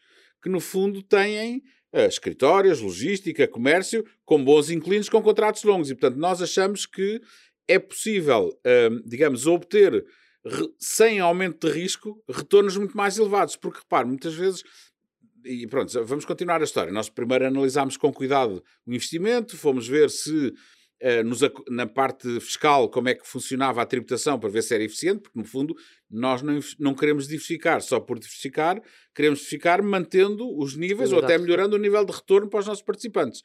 que 0.46 0.50
no 0.50 0.60
fundo 0.60 1.02
têm 1.02 1.64
uh, 1.92 2.02
escritórios, 2.02 2.80
logística, 2.80 3.48
comércio, 3.48 4.06
com 4.24 4.46
bons 4.46 4.70
inquilinos, 4.70 5.10
com 5.10 5.20
contratos 5.24 5.64
longos. 5.64 5.90
E, 5.90 5.96
portanto, 5.96 6.20
nós 6.20 6.40
achamos 6.40 6.86
que 6.86 7.20
é 7.68 7.80
possível, 7.80 8.50
uh, 8.50 9.10
digamos, 9.10 9.48
obter, 9.48 10.06
sem 10.78 11.20
aumento 11.20 11.68
de 11.68 11.74
risco, 11.74 12.24
retornos 12.30 12.78
muito 12.78 12.96
mais 12.96 13.18
elevados. 13.18 13.56
Porque, 13.56 13.80
repare, 13.80 14.08
muitas 14.08 14.36
vezes 14.36 14.64
e 15.44 15.66
pronto, 15.66 16.06
vamos 16.06 16.26
continuar 16.26 16.62
a 16.62 16.64
história. 16.64 16.94
Nós 16.94 17.10
primeiro 17.10 17.48
analisámos 17.48 17.98
com 17.98 18.14
cuidado 18.14 18.64
o 18.86 18.94
investimento, 18.94 19.58
fomos 19.58 19.88
ver 19.88 20.12
se 20.12 20.48
eh, 20.48 20.52
nos, 21.24 21.42
na 21.70 21.86
parte 21.86 22.40
fiscal 22.40 22.90
como 22.90 23.10
é 23.10 23.16
que 23.16 23.28
funcionava 23.28 23.82
a 23.82 23.86
tributação 23.86 24.40
para 24.40 24.50
ver 24.50 24.64
se 24.64 24.74
era 24.74 24.84
eficiente, 24.84 25.22
porque 25.22 25.38
no 25.38 25.46
fundo 25.46 25.76
nós 26.10 26.42
não, 26.42 26.60
não 26.80 26.94
queremos 26.94 27.28
diversificar 27.28 27.82
só 27.82 28.00
por 28.00 28.18
diversificar, 28.18 28.82
queremos 29.14 29.40
diversificar 29.40 29.84
mantendo 29.84 30.58
os 30.58 30.76
níveis 30.76 31.12
ou 31.12 31.20
até 31.20 31.38
melhorando 31.38 31.76
o 31.76 31.80
nível 31.80 32.04
de 32.06 32.14
retorno 32.14 32.50
para 32.50 32.62
os 32.62 32.68
nossos 32.68 32.84
participantes. 32.84 33.42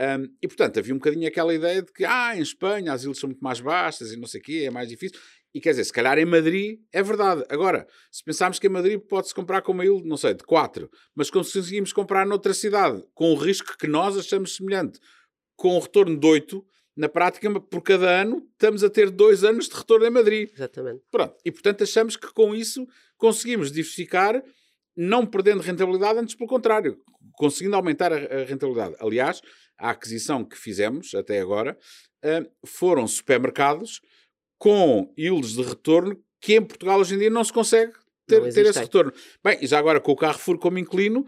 Um, 0.00 0.34
e, 0.40 0.48
portanto, 0.48 0.78
havia 0.78 0.94
um 0.94 0.98
bocadinho 0.98 1.28
aquela 1.28 1.54
ideia 1.54 1.82
de 1.82 1.92
que, 1.92 2.06
ah, 2.06 2.34
em 2.34 2.40
Espanha 2.40 2.94
as 2.94 3.04
ilhas 3.04 3.18
são 3.18 3.28
muito 3.28 3.42
mais 3.42 3.60
baixas 3.60 4.12
e 4.12 4.16
não 4.16 4.26
sei 4.26 4.40
o 4.40 4.42
quê, 4.42 4.64
é 4.66 4.70
mais 4.70 4.88
difícil. 4.88 5.18
E 5.52 5.60
quer 5.60 5.70
dizer, 5.70 5.84
se 5.84 5.92
calhar 5.92 6.16
em 6.18 6.24
Madrid 6.24 6.80
é 6.90 7.02
verdade. 7.02 7.44
Agora, 7.50 7.86
se 8.10 8.24
pensarmos 8.24 8.58
que 8.58 8.66
em 8.66 8.70
Madrid 8.70 8.98
pode-se 8.98 9.34
comprar 9.34 9.60
com 9.60 9.72
uma 9.72 9.84
ilha, 9.84 10.00
não 10.04 10.16
sei, 10.16 10.32
de 10.32 10.44
4, 10.44 10.88
mas 11.14 11.28
conseguimos 11.28 11.92
comprar 11.92 12.26
noutra 12.26 12.54
cidade 12.54 13.04
com 13.12 13.32
o 13.32 13.34
risco 13.34 13.76
que 13.76 13.86
nós 13.86 14.16
achamos 14.16 14.56
semelhante, 14.56 14.98
com 15.54 15.76
um 15.76 15.80
retorno 15.80 16.18
de 16.18 16.26
8, 16.26 16.64
na 17.00 17.08
prática, 17.08 17.48
por 17.58 17.80
cada 17.80 18.20
ano, 18.20 18.46
estamos 18.52 18.84
a 18.84 18.90
ter 18.90 19.08
dois 19.08 19.42
anos 19.42 19.70
de 19.70 19.74
retorno 19.74 20.04
em 20.04 20.10
Madrid. 20.10 20.50
Exatamente. 20.52 21.02
Pronto. 21.10 21.34
E, 21.42 21.50
portanto, 21.50 21.82
achamos 21.82 22.14
que 22.14 22.30
com 22.34 22.54
isso 22.54 22.86
conseguimos 23.16 23.72
diversificar, 23.72 24.42
não 24.94 25.24
perdendo 25.24 25.62
rentabilidade, 25.62 26.18
antes 26.18 26.34
pelo 26.34 26.46
contrário, 26.46 26.98
conseguindo 27.32 27.74
aumentar 27.74 28.12
a, 28.12 28.44
rentabilidade. 28.44 28.96
Aliás, 29.00 29.40
a 29.78 29.88
aquisição 29.88 30.44
que 30.44 30.58
fizemos 30.58 31.14
até 31.14 31.40
agora 31.40 31.74
uh, 32.22 32.66
foram 32.66 33.06
supermercados 33.06 34.02
com 34.58 35.10
yields 35.18 35.54
de 35.54 35.62
retorno 35.62 36.22
que 36.38 36.54
em 36.54 36.62
Portugal 36.62 37.00
hoje 37.00 37.14
em 37.14 37.18
dia 37.18 37.30
não 37.30 37.42
se 37.42 37.52
consegue 37.52 37.94
ter, 38.26 38.52
ter 38.52 38.66
esse 38.66 38.78
retorno. 38.78 39.10
Bem, 39.42 39.56
e 39.62 39.66
já 39.66 39.78
agora 39.78 40.00
com 40.00 40.12
o 40.12 40.16
Carrefour 40.16 40.58
como 40.58 40.78
inclino, 40.78 41.24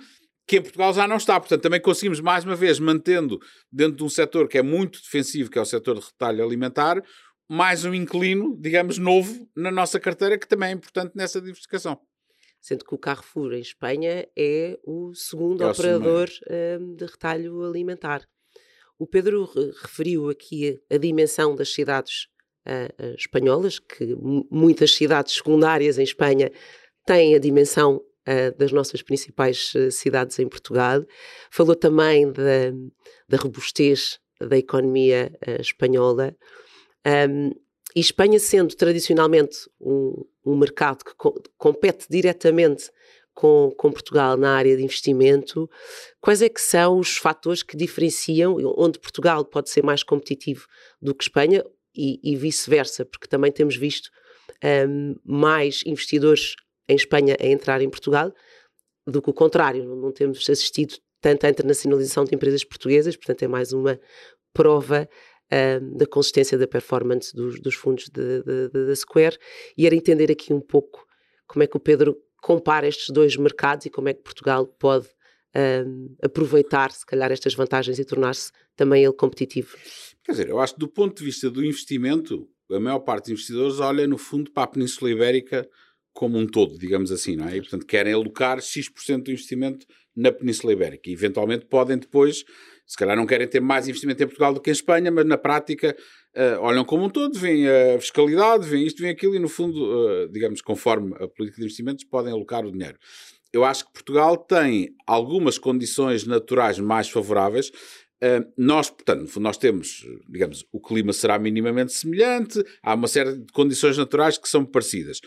que 0.47 0.57
em 0.57 0.63
Portugal 0.63 0.93
já 0.93 1.07
não 1.07 1.17
está. 1.17 1.39
Portanto, 1.39 1.63
também 1.63 1.81
conseguimos, 1.81 2.21
mais 2.21 2.45
uma 2.45 2.57
vez, 2.57 2.79
mantendo 2.79 3.41
dentro 3.71 3.97
de 3.97 4.05
um 4.05 4.09
setor 4.09 4.49
que 4.49 4.59
é 4.59 4.63
muito 4.63 5.01
defensivo, 5.01 5.51
que 5.51 5.59
é 5.59 5.63
o 5.63 5.67
setor 5.67 5.99
de 5.99 6.07
retalho 6.07 6.45
alimentar, 6.45 7.03
mais 7.49 7.85
um 7.85 7.95
inclino, 7.95 8.57
digamos, 8.59 8.99
novo 8.99 9.49
na 9.57 9.71
nossa 9.71 10.01
carteira, 10.01 10.39
que 10.39 10.49
também 10.49 10.71
é 10.71 10.73
importante 10.73 11.13
nessa 11.15 11.41
diversificação. 11.41 12.01
Sendo 12.61 12.85
que 12.85 12.95
o 12.95 12.99
Carrefour 12.99 13.53
em 13.53 13.61
Espanha 13.61 14.27
é 14.37 14.79
o 14.85 15.13
segundo 15.15 15.65
é 15.65 15.71
operador 15.71 16.29
um, 16.81 16.95
de 16.95 17.05
retalho 17.05 17.65
alimentar. 17.65 18.27
O 18.99 19.07
Pedro 19.07 19.51
referiu 19.83 20.31
aqui 20.31 20.81
a, 20.89 20.97
dimensão 20.97 21.57
das 21.57 21.73
cidades 21.75 22.29
uh, 22.69 23.15
espanholas, 23.19 23.81
que 23.81 24.15
muitas 24.51 24.95
cidades 24.95 25.35
secundárias 25.35 25.99
em 25.99 26.05
Espanha 26.05 26.53
têm 27.05 27.35
a 27.35 27.39
dimensão 27.39 28.01
das 28.57 28.73
nossas 28.73 29.03
principais 29.03 29.75
uh, 29.75 29.91
cidades 29.91 30.39
em 30.39 30.49
Portugal. 30.49 31.05
Falou 31.51 31.75
também 31.75 32.31
da, 32.31 32.73
da 33.29 33.37
robustez 33.37 34.21
da 34.41 34.57
economia 34.57 35.33
espanhola. 35.61 36.35
Um, 37.07 37.51
e 37.95 38.01
Espanha 38.01 38.39
sendo 38.39 38.75
tradicionalmente 38.75 39.69
um, 39.81 40.25
um 40.45 40.57
mercado 40.57 41.05
que 41.05 41.15
co 41.15 41.41
compete 41.59 42.07
diretamente 42.09 42.91
com, 43.35 43.73
com, 43.77 43.93
Portugal 43.93 44.37
na 44.37 44.57
área 44.57 44.77
de 44.77 44.83
investimento, 44.83 45.69
quais 46.21 46.43
é 46.43 46.49
que 46.49 46.61
são 46.61 46.99
os 46.99 47.17
fatores 47.17 47.63
que 47.63 47.77
diferenciam 47.77 48.57
onde 48.77 48.99
Portugal 48.99 49.45
pode 49.45 49.71
ser 49.71 49.83
mais 49.83 50.03
competitivo 50.03 50.67
do 51.01 51.15
que 51.15 51.25
Espanha 51.25 51.65
e, 51.95 52.21
e 52.23 52.37
vice-versa, 52.37 53.05
porque 53.05 53.27
também 53.27 53.51
temos 53.51 53.77
visto 53.77 54.11
um, 54.89 55.15
mais 55.25 55.83
investidores 55.87 56.55
em 56.89 56.97
Espanha 56.97 57.37
a 57.41 57.47
entrar 57.47 57.81
em 57.81 57.91
Portugal 57.91 58.33
do 59.07 59.21
que 59.21 59.31
o 59.31 59.35
contrário, 59.35 59.85
não, 59.85 60.13
temos 60.13 60.49
assistido 60.49 60.97
tanta 61.21 61.49
internacionalização 61.49 62.25
de 62.25 62.35
empresas 62.35 62.65
portuguesas, 62.65 63.17
portanto 63.17 63.43
é 63.43 63.49
mais 63.49 63.73
uma 63.73 63.99
prova 64.53 65.09
um, 65.53 65.97
da 65.97 66.07
consistência 66.07 66.57
da 66.57 66.67
performance 66.67 67.35
dos, 67.35 67.61
dos 67.61 67.75
fundos 67.75 68.09
da 68.09 68.95
Square 68.95 69.39
e 69.77 69.87
era 69.87 69.95
entender 69.95 70.31
aqui 70.31 70.53
um 70.53 70.61
pouco 70.61 71.05
como 71.47 71.63
é 71.63 71.67
que 71.67 71.77
o 71.77 71.81
Pedro 71.81 72.17
compara 72.41 72.89
estes 72.89 73.11
dois 73.11 73.37
mercados 73.37 73.87
e 73.87 73.91
como 73.91 74.09
é 74.09 74.15
que 74.15 74.23
Portugal 74.23 74.67
pode 74.67 75.09
um, 75.55 76.17
aproveitar, 76.23 76.91
se 76.91 77.05
calhar, 77.05 77.31
estas 77.31 77.55
vantagens 77.55 77.99
e 77.99 78.05
tornar-se 78.05 78.51
também 78.75 79.05
ele 79.05 79.13
competitivo. 79.13 79.77
Quer 80.25 80.33
dizer, 80.33 80.49
eu 80.49 80.59
acho 80.59 80.75
que 80.75 80.81
do 80.81 80.89
ponto 80.89 81.19
de 81.19 81.25
vista 81.25 81.51
do 81.51 81.65
investimento, 81.65 82.49
a 82.71 82.81
maior 82.81 83.01
parte 83.01 83.25
dos 83.25 83.33
investidores 83.33 83.81
olha, 83.81 84.07
no 84.07 84.19
fundo, 84.19 84.51
para 84.51 84.65
a 84.65 84.67
Península 84.67 85.11
Ibérica 85.11 85.69
como 86.13 86.39
um 86.39 86.47
todo, 86.47 86.79
digamos 86.79 87.11
assim, 87.11 87.37
não 87.37 87.49
é? 87.49 87.57
E, 87.57 87.61
portanto, 87.61 87.87
querem 87.87 88.13
alocar 88.13 88.61
X% 88.61 89.25
do 89.25 89.31
investimento 89.31 89.87
na 90.15 90.31
Península 90.31 90.73
Ibérica. 90.73 91.09
E, 91.09 91.13
eventualmente, 91.13 91.67
podem 91.67 91.99
depois, 91.99 92.45
se 92.87 92.97
calhar 92.97 93.17
não 93.17 93.27
querem 93.27 93.49
ter 93.49 93.61
mais 93.61 93.89
investimento 93.89 94.23
em 94.23 94.27
Portugal 94.27 94.53
do 94.53 94.61
que 94.61 94.71
em 94.71 94.73
Espanha, 94.73 95.11
mas 95.11 95.25
na 95.25 95.39
prática 95.39 95.97
uh, 96.37 96.61
olham 96.61 96.85
como 96.85 97.05
um 97.05 97.09
todo, 97.09 97.39
veem 97.39 97.67
a 97.69 97.99
fiscalidade, 97.99 98.69
veem 98.69 98.87
isto, 98.87 99.01
veem 99.01 99.13
aquilo 99.13 99.35
e, 99.35 99.39
no 99.39 99.49
fundo, 99.49 99.83
uh, 99.83 100.29
digamos, 100.29 100.61
conforme 100.61 101.15
a 101.15 101.27
política 101.29 101.57
de 101.57 101.65
investimentos, 101.65 102.05
podem 102.05 102.33
alocar 102.33 102.65
o 102.65 102.71
dinheiro. 102.71 102.99
Eu 103.53 103.65
acho 103.65 103.85
que 103.87 103.93
Portugal 103.93 104.37
tem 104.37 104.95
algumas 105.07 105.59
condições 105.59 106.27
naturais 106.27 106.79
mais 106.79 107.11
favoráveis 107.11 107.71
nós, 108.57 108.89
portanto, 108.89 109.41
nós 109.41 109.57
temos, 109.57 110.07
digamos, 110.29 110.65
o 110.71 110.81
clima 110.81 111.13
será 111.13 111.39
minimamente 111.39 111.93
semelhante, 111.93 112.63
há 112.83 112.95
uma 112.95 113.09
série 113.09 113.37
de 113.37 113.53
condições 113.53 113.99
naturais 113.99 114.39
que 114.39 114.49
são 114.49 114.65
parecidas. 114.65 115.19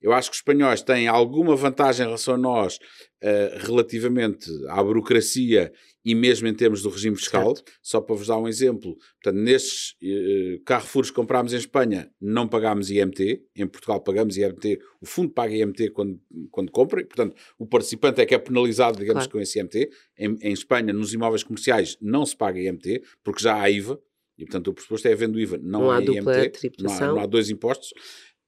Eu 0.00 0.12
acho 0.12 0.30
que 0.30 0.34
os 0.34 0.40
espanhóis 0.40 0.82
têm 0.82 1.08
alguma 1.08 1.56
vantagem 1.56 2.04
em 2.04 2.08
relação 2.08 2.34
a 2.34 2.38
nós 2.38 2.78
uh, 3.22 3.66
relativamente 3.66 4.50
à 4.68 4.82
burocracia 4.82 5.72
e 6.04 6.14
mesmo 6.14 6.48
em 6.48 6.54
termos 6.54 6.82
do 6.82 6.88
regime 6.88 7.16
fiscal. 7.16 7.54
Certo. 7.54 7.72
Só 7.80 8.00
para 8.00 8.16
vos 8.16 8.26
dar 8.26 8.38
um 8.38 8.48
exemplo, 8.48 8.96
portanto, 9.22 9.40
nestes 9.40 9.92
uh, 10.02 10.62
Carrefours 10.64 11.10
que 11.10 11.16
comprámos 11.16 11.52
em 11.52 11.56
Espanha 11.56 12.10
não 12.20 12.48
pagámos 12.48 12.90
IMT, 12.90 13.42
em 13.56 13.66
Portugal 13.66 14.00
pagamos 14.00 14.36
IMT, 14.36 14.80
o 15.00 15.06
fundo 15.06 15.30
paga 15.30 15.54
IMT 15.54 15.90
quando, 15.90 16.20
quando 16.50 16.72
compra, 16.72 17.00
e, 17.00 17.04
portanto, 17.04 17.36
o 17.58 17.66
participante 17.66 18.20
é 18.20 18.26
que 18.26 18.34
é 18.34 18.38
penalizado, 18.38 18.98
digamos, 18.98 19.24
claro. 19.24 19.30
com 19.30 19.40
esse 19.40 19.60
IMT. 19.60 19.90
Em, 20.18 20.36
em 20.40 20.52
Espanha, 20.52 20.92
nos 20.92 21.14
imóveis 21.14 21.42
comerciais, 21.42 21.96
não 22.00 22.26
se 22.26 22.36
paga 22.36 22.60
IMT, 22.60 23.02
porque 23.22 23.42
já 23.42 23.60
há 23.60 23.70
IVA, 23.70 24.00
e 24.36 24.44
portanto 24.44 24.68
o 24.68 24.74
pressuposto 24.74 25.06
é 25.06 25.12
havendo 25.12 25.38
IVA, 25.38 25.58
não, 25.58 25.82
não 25.82 25.90
há, 25.90 25.98
há 25.98 26.02
IMT, 26.02 26.72
não 26.80 26.92
há, 26.92 27.00
não 27.00 27.20
há 27.20 27.26
dois 27.26 27.48
impostos. 27.50 27.92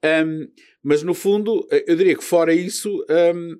Um, 0.04 0.48
mas 0.82 1.02
no 1.02 1.14
fundo, 1.14 1.66
eh, 1.70 1.84
eu 1.86 1.96
diria 1.96 2.14
que 2.14 2.22
fora 2.22 2.52
isso, 2.52 2.90
um, 3.34 3.56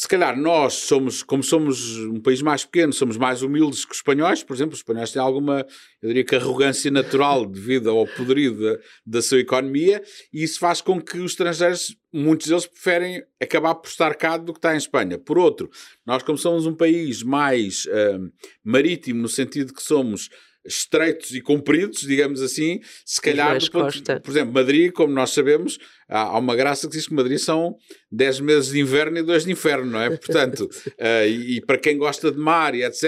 se 0.00 0.08
calhar 0.08 0.34
nós 0.34 0.72
somos, 0.72 1.22
como 1.22 1.42
somos 1.42 1.98
um 1.98 2.18
país 2.18 2.40
mais 2.40 2.64
pequeno, 2.64 2.90
somos 2.90 3.18
mais 3.18 3.42
humildes 3.42 3.84
que 3.84 3.92
os 3.92 3.98
espanhóis, 3.98 4.42
por 4.42 4.56
exemplo, 4.56 4.72
os 4.72 4.78
espanhóis 4.78 5.12
têm 5.12 5.20
alguma, 5.20 5.66
eu 6.00 6.08
diria 6.08 6.24
que 6.24 6.34
arrogância 6.34 6.90
natural 6.90 7.44
devido 7.44 7.90
ao 7.90 8.06
poderio 8.06 8.58
da, 8.58 8.78
da 9.04 9.20
sua 9.20 9.40
economia, 9.40 10.02
e 10.32 10.42
isso 10.42 10.58
faz 10.58 10.80
com 10.80 10.98
que 10.98 11.18
os 11.18 11.32
estrangeiros, 11.32 11.94
muitos 12.10 12.46
deles 12.46 12.64
preferem 12.64 13.22
acabar 13.38 13.74
por 13.74 13.88
estar 13.88 14.14
cá 14.14 14.38
do 14.38 14.54
que 14.54 14.58
está 14.58 14.72
em 14.72 14.78
Espanha. 14.78 15.18
Por 15.18 15.36
outro, 15.36 15.68
nós 16.06 16.22
como 16.22 16.38
somos 16.38 16.64
um 16.64 16.74
país 16.74 17.22
mais 17.22 17.86
um, 17.86 18.30
marítimo, 18.64 19.20
no 19.20 19.28
sentido 19.28 19.74
que 19.74 19.82
somos 19.82 20.30
estreitos 20.64 21.32
e 21.32 21.40
compridos, 21.40 22.00
digamos 22.00 22.42
assim, 22.42 22.80
se 23.04 23.20
calhar, 23.20 23.58
ponto, 23.70 24.22
por 24.22 24.30
exemplo, 24.30 24.52
Madrid, 24.52 24.92
como 24.92 25.12
nós 25.12 25.30
sabemos, 25.30 25.78
há, 26.08 26.22
há, 26.22 26.38
uma 26.38 26.54
graça 26.54 26.86
que 26.86 26.96
diz 26.96 27.06
que 27.06 27.14
Madrid 27.14 27.38
são 27.38 27.76
10 28.12 28.40
meses 28.40 28.72
de 28.72 28.80
inverno 28.80 29.18
e 29.18 29.22
2 29.22 29.44
de 29.44 29.52
inferno, 29.52 29.90
não 29.90 30.00
é? 30.00 30.10
Portanto, 30.10 30.60
uh, 30.64 31.26
e, 31.26 31.56
e, 31.56 31.60
para 31.60 31.78
quem 31.78 31.96
gosta 31.96 32.30
de 32.30 32.38
mar 32.38 32.74
e 32.74 32.84
etc., 32.84 33.04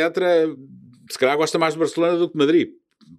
se 1.11 1.19
calhar 1.19 1.37
gosta 1.37 1.59
mais 1.59 1.75
de 1.75 1.81
Barcelona 1.81 2.19
do 2.19 2.31
que 2.31 2.37
Madrid. 2.37 2.71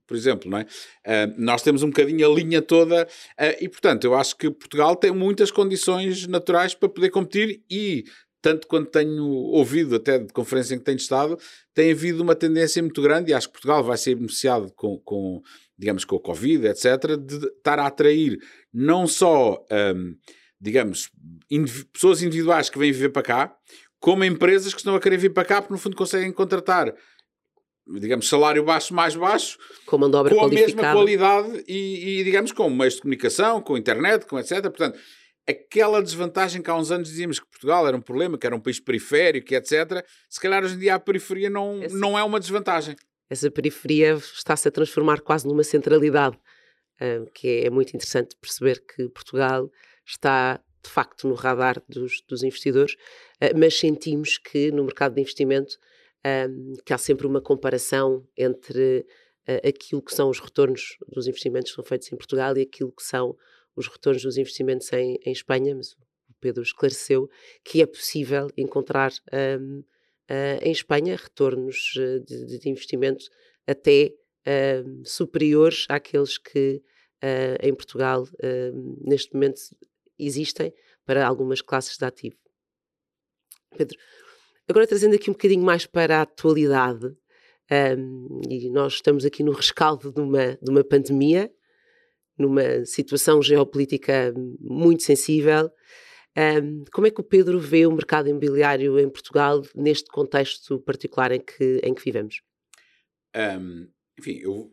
Por 0.08 0.18
exemplo, 0.18 0.50
não 0.50 0.58
é? 0.58 0.64
Uh, 0.64 1.34
nós 1.38 1.62
temos 1.62 1.84
um 1.84 1.88
bocadinho 1.88 2.30
a 2.30 2.34
linha 2.34 2.62
toda 2.62 3.04
uh, 3.04 3.56
e, 3.62 3.70
portanto, 3.70 4.06
eu 4.06 4.16
acho 4.16 4.36
que 4.36 4.50
Portugal 4.50 4.96
tem 4.96 5.12
muitas 5.12 5.52
condições 5.52 6.28
naturais 6.28 6.74
para 6.74 6.90
poder 6.90 7.10
competir 7.10 7.62
e 7.70 8.04
tanto 8.44 8.68
quanto 8.68 8.92
tenho 8.92 9.24
ouvido, 9.24 9.96
até 9.96 10.20
de 10.20 10.34
conferência 10.34 10.76
em 10.76 10.78
que 10.78 10.84
tenho 10.84 10.98
estado, 10.98 11.40
tem 11.74 11.94
havido 11.94 12.22
uma 12.22 12.36
tendência 12.36 12.84
muito 12.84 13.02
grande, 13.02 13.32
e 13.32 13.34
acho 13.34 13.48
que 13.48 13.54
Portugal 13.54 13.82
vai 13.82 13.98
ser 13.98 14.16
beneficiado 14.16 14.70
com, 14.76 15.00
com 15.00 15.42
digamos, 15.78 16.04
com 16.04 16.18
a 16.18 16.20
Covid, 16.20 16.68
etc., 16.68 17.16
de 17.18 17.48
estar 17.48 17.80
a 17.80 17.88
atrair 17.88 18.38
não 18.72 19.08
só, 19.08 19.66
um, 19.96 20.14
digamos, 20.60 21.10
indiv 21.50 21.86
pessoas 21.86 22.22
individuais 22.22 22.70
que 22.70 22.78
vêm 22.78 22.92
viver 22.92 23.10
para 23.10 23.24
cá, 23.24 23.56
como 23.98 24.26
empresas 24.26 24.74
que 24.74 24.82
estão 24.82 24.94
a 24.94 25.00
querer 25.00 25.18
vir 25.18 25.34
para 25.34 25.46
cá 25.46 25.62
porque, 25.62 25.74
no 25.74 25.80
fundo, 25.80 25.96
conseguem 25.96 26.32
contratar 26.34 26.94
digamos, 28.00 28.30
salário 28.30 28.64
baixo 28.64 28.94
mais 28.94 29.16
baixo, 29.16 29.58
com, 30.34 30.40
com 30.40 30.46
a 30.46 30.50
mesma 30.50 30.94
qualidade 30.94 31.64
e, 31.68 32.20
e, 32.20 32.24
digamos, 32.24 32.52
com 32.54 32.70
meios 32.70 32.96
de 32.96 33.02
comunicação, 33.02 33.62
com 33.62 33.78
internet, 33.78 34.26
com 34.26 34.40
etc. 34.40 34.62
Portanto, 34.62 34.98
aquela 35.48 36.02
desvantagem 36.02 36.62
que 36.62 36.70
há 36.70 36.76
uns 36.76 36.92
anos 36.92 37.10
dizíamos 37.10 37.40
que 37.40 37.48
Portugal 37.48 37.88
era 37.88 37.96
um 37.96 38.02
problema, 38.02 38.38
que 38.38 38.46
era 38.46 38.56
um 38.56 38.60
país 38.60 38.80
periférico, 38.80 39.54
etc. 39.54 40.06
Se 40.30 40.40
calhar 40.40 40.64
hoje 40.64 40.76
em 40.76 40.80
dia 40.80 40.96
a 40.96 41.00
periferia 41.00 41.50
não, 41.50 41.82
Essa, 41.82 41.98
não 41.98 42.18
é 42.18 42.24
uma 42.24 42.40
desvantagem. 42.40 42.96
Essa 43.30 43.52
periferia 43.52 44.14
está-se 44.14 44.68
a 44.68 44.72
transformar 44.72 45.22
quase 45.22 45.48
numa 45.48 45.64
centralidade, 45.64 46.38
uh, 47.02 47.30
que 47.34 47.64
é 47.66 47.70
muito 47.70 47.90
interessante 47.90 48.36
perceber 48.40 48.84
que 48.86 49.10
Portugal 49.10 49.70
está 50.06 50.62
de 50.84 50.90
facto 50.90 51.28
no 51.28 51.34
radar 51.34 51.82
dos, 51.88 52.22
dos 52.28 52.44
investidores, 52.44 52.94
uh, 53.42 53.58
mas 53.58 53.78
sentimos 53.78 54.38
que 54.38 54.72
no 54.72 54.84
mercado 54.84 55.16
de 55.16 55.22
investimento 55.22 55.78
um, 56.26 56.74
que 56.86 56.94
há 56.94 56.98
sempre 56.98 57.28
uma 57.28 57.42
comparação 57.42 58.26
entre 58.38 59.06
uh, 59.48 59.68
aquilo 59.68 60.02
que 60.02 60.14
são 60.14 60.30
os 60.30 60.40
retornos 60.40 60.98
dos 61.08 61.28
investimentos 61.28 61.72
que 61.72 61.76
são 61.76 61.84
feitos 61.84 62.12
em 62.12 62.16
Portugal 62.16 62.58
e 62.58 62.62
aquilo 62.62 62.92
que 62.92 63.04
são 63.04 63.36
os 63.76 63.88
retornos 63.88 64.24
dos 64.24 64.38
investimentos 64.38 64.92
em, 64.94 65.18
em 65.26 65.32
Espanha, 65.32 65.76
mas 65.76 65.94
o 65.94 66.34
Pedro 66.40 66.62
esclareceu 66.64 67.30
que 67.64 67.82
é 67.82 67.86
possível 67.86 68.48
encontrar 68.58 69.12
um, 69.60 69.80
uh, 69.80 70.60
em 70.62 70.72
Espanha 70.72 71.16
retornos 71.16 71.92
de, 71.96 72.60
de, 72.60 72.70
investimento 72.70 73.26
até 73.68 74.14
uh, 74.48 75.04
superiores 75.06 75.86
àqueles 75.90 76.38
que 76.38 76.82
uh, 77.24 77.58
em 77.66 77.74
Portugal 77.74 78.24
uh, 78.24 79.08
neste 79.08 79.34
momento 79.34 79.62
existem 80.18 80.74
para 81.06 81.26
algumas 81.26 81.62
classes 81.62 81.98
de 81.98 82.06
ativo. 82.06 82.38
Pedro, 83.76 83.98
agora 84.68 84.88
trazendo 84.88 85.16
aqui 85.16 85.30
um 85.30 85.34
bocadinho 85.34 85.64
mais 85.64 85.86
para 85.86 86.20
a 86.20 86.22
atualidade, 86.22 87.16
um, 87.98 88.42
e 88.50 88.70
nós 88.70 88.94
estamos 88.94 89.26
aqui 89.26 89.42
no 89.42 89.52
rescaldo 89.52 90.12
de 90.12 90.22
uma, 90.22 90.58
de 90.62 90.70
uma 90.70 90.84
pandemia, 90.84 91.52
numa 92.38 92.86
situação 92.86 93.42
geopolítica 93.42 94.34
muito 94.60 95.04
sensível. 95.04 95.70
Um, 96.36 96.84
como 96.92 97.06
é 97.06 97.12
que 97.12 97.22
o 97.22 97.24
Pedro 97.24 97.60
vê 97.60 97.86
o 97.86 97.92
mercado 97.92 98.28
imobiliário 98.28 99.00
em 99.00 99.10
Portugal 99.10 99.62
neste 99.76 100.10
contexto 100.10 100.80
particular 100.80 101.32
em 101.32 101.40
que, 101.40 101.80
em 101.84 101.94
que 101.94 102.04
vivemos? 102.04 102.42
Um, 103.36 103.88
enfim, 104.20 104.40
eu 104.42 104.72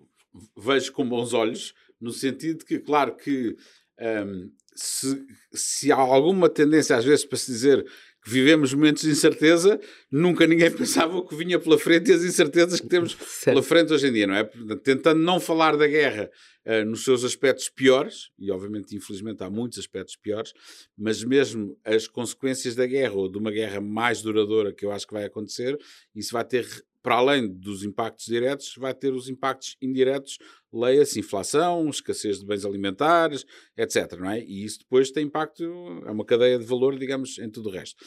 vejo 0.56 0.92
com 0.92 1.06
bons 1.06 1.34
olhos, 1.34 1.74
no 2.00 2.12
sentido 2.12 2.64
que, 2.64 2.78
claro 2.78 3.14
que 3.14 3.56
um, 4.00 4.50
se, 4.74 5.26
se 5.52 5.92
há 5.92 5.96
alguma 5.96 6.48
tendência 6.48 6.96
às 6.96 7.04
vezes 7.04 7.24
para 7.24 7.36
se 7.36 7.50
dizer 7.50 7.86
vivemos 8.30 8.72
momentos 8.72 9.02
de 9.02 9.10
incerteza, 9.10 9.80
nunca 10.10 10.46
ninguém 10.46 10.70
pensava 10.72 11.16
o 11.16 11.26
que 11.26 11.34
vinha 11.34 11.58
pela 11.58 11.78
frente 11.78 12.10
e 12.10 12.14
as 12.14 12.22
incertezas 12.22 12.80
que 12.80 12.86
temos 12.86 13.12
certo. 13.12 13.44
pela 13.44 13.62
frente 13.62 13.92
hoje 13.92 14.06
em 14.06 14.12
dia, 14.12 14.26
não 14.26 14.34
é? 14.34 14.44
Tentando 14.82 15.20
não 15.20 15.40
falar 15.40 15.76
da 15.76 15.86
guerra 15.86 16.30
uh, 16.66 16.84
nos 16.84 17.04
seus 17.04 17.24
aspectos 17.24 17.68
piores, 17.68 18.30
e 18.38 18.50
obviamente, 18.50 18.94
infelizmente, 18.96 19.42
há 19.42 19.50
muitos 19.50 19.78
aspectos 19.78 20.16
piores, 20.16 20.52
mas 20.96 21.24
mesmo 21.24 21.78
as 21.84 22.06
consequências 22.06 22.74
da 22.74 22.86
guerra 22.86 23.14
ou 23.14 23.30
de 23.30 23.38
uma 23.38 23.50
guerra 23.50 23.80
mais 23.80 24.22
duradoura 24.22 24.72
que 24.72 24.84
eu 24.84 24.92
acho 24.92 25.06
que 25.06 25.14
vai 25.14 25.24
acontecer, 25.24 25.76
isso 26.14 26.32
vai 26.32 26.44
ter 26.44 26.66
para 27.02 27.16
além 27.16 27.48
dos 27.48 27.84
impactos 27.84 28.26
diretos, 28.26 28.74
vai 28.76 28.94
ter 28.94 29.12
os 29.12 29.28
impactos 29.28 29.76
indiretos, 29.80 30.38
leia-se 30.72 31.18
inflação, 31.18 31.88
escassez 31.88 32.38
de 32.38 32.46
bens 32.46 32.64
alimentares, 32.64 33.44
etc. 33.76 34.18
Não 34.18 34.30
é? 34.30 34.40
E 34.40 34.64
isso 34.64 34.80
depois 34.80 35.10
tem 35.10 35.26
impacto, 35.26 35.64
é 36.06 36.10
uma 36.10 36.24
cadeia 36.24 36.58
de 36.58 36.64
valor, 36.64 36.98
digamos, 36.98 37.38
em 37.38 37.50
tudo 37.50 37.68
o 37.68 37.72
resto. 37.72 38.04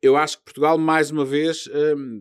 Eu 0.00 0.16
acho 0.16 0.38
que 0.38 0.44
Portugal, 0.44 0.78
mais 0.78 1.10
uma 1.10 1.24
vez, 1.24 1.68
hum, 1.96 2.20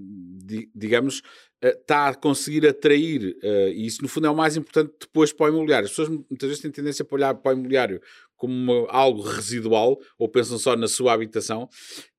digamos, 0.74 1.22
está 1.62 2.08
eh, 2.08 2.10
a 2.10 2.16
conseguir 2.16 2.68
atrair, 2.68 3.36
uh, 3.44 3.70
e 3.70 3.86
isso 3.86 4.02
no 4.02 4.08
fundo 4.08 4.28
é 4.28 4.30
o 4.30 4.36
mais 4.36 4.56
importante 4.56 4.94
depois 5.00 5.32
para 5.32 5.46
o 5.48 5.50
imobiliário. 5.50 5.86
As 5.86 5.92
pessoas 5.92 6.10
muitas 6.10 6.50
vezes 6.50 6.62
têm 6.62 6.72
tendência 6.72 7.06
a 7.08 7.16
olhar 7.16 7.36
para 7.36 7.52
o 7.52 7.54
imobiliário 7.54 8.02
como 8.38 8.53
uma, 8.53 8.89
algo 8.89 9.22
residual 9.22 9.98
ou 10.17 10.29
pensam 10.29 10.58
só 10.58 10.75
na 10.75 10.88
sua 10.88 11.13
habitação. 11.13 11.67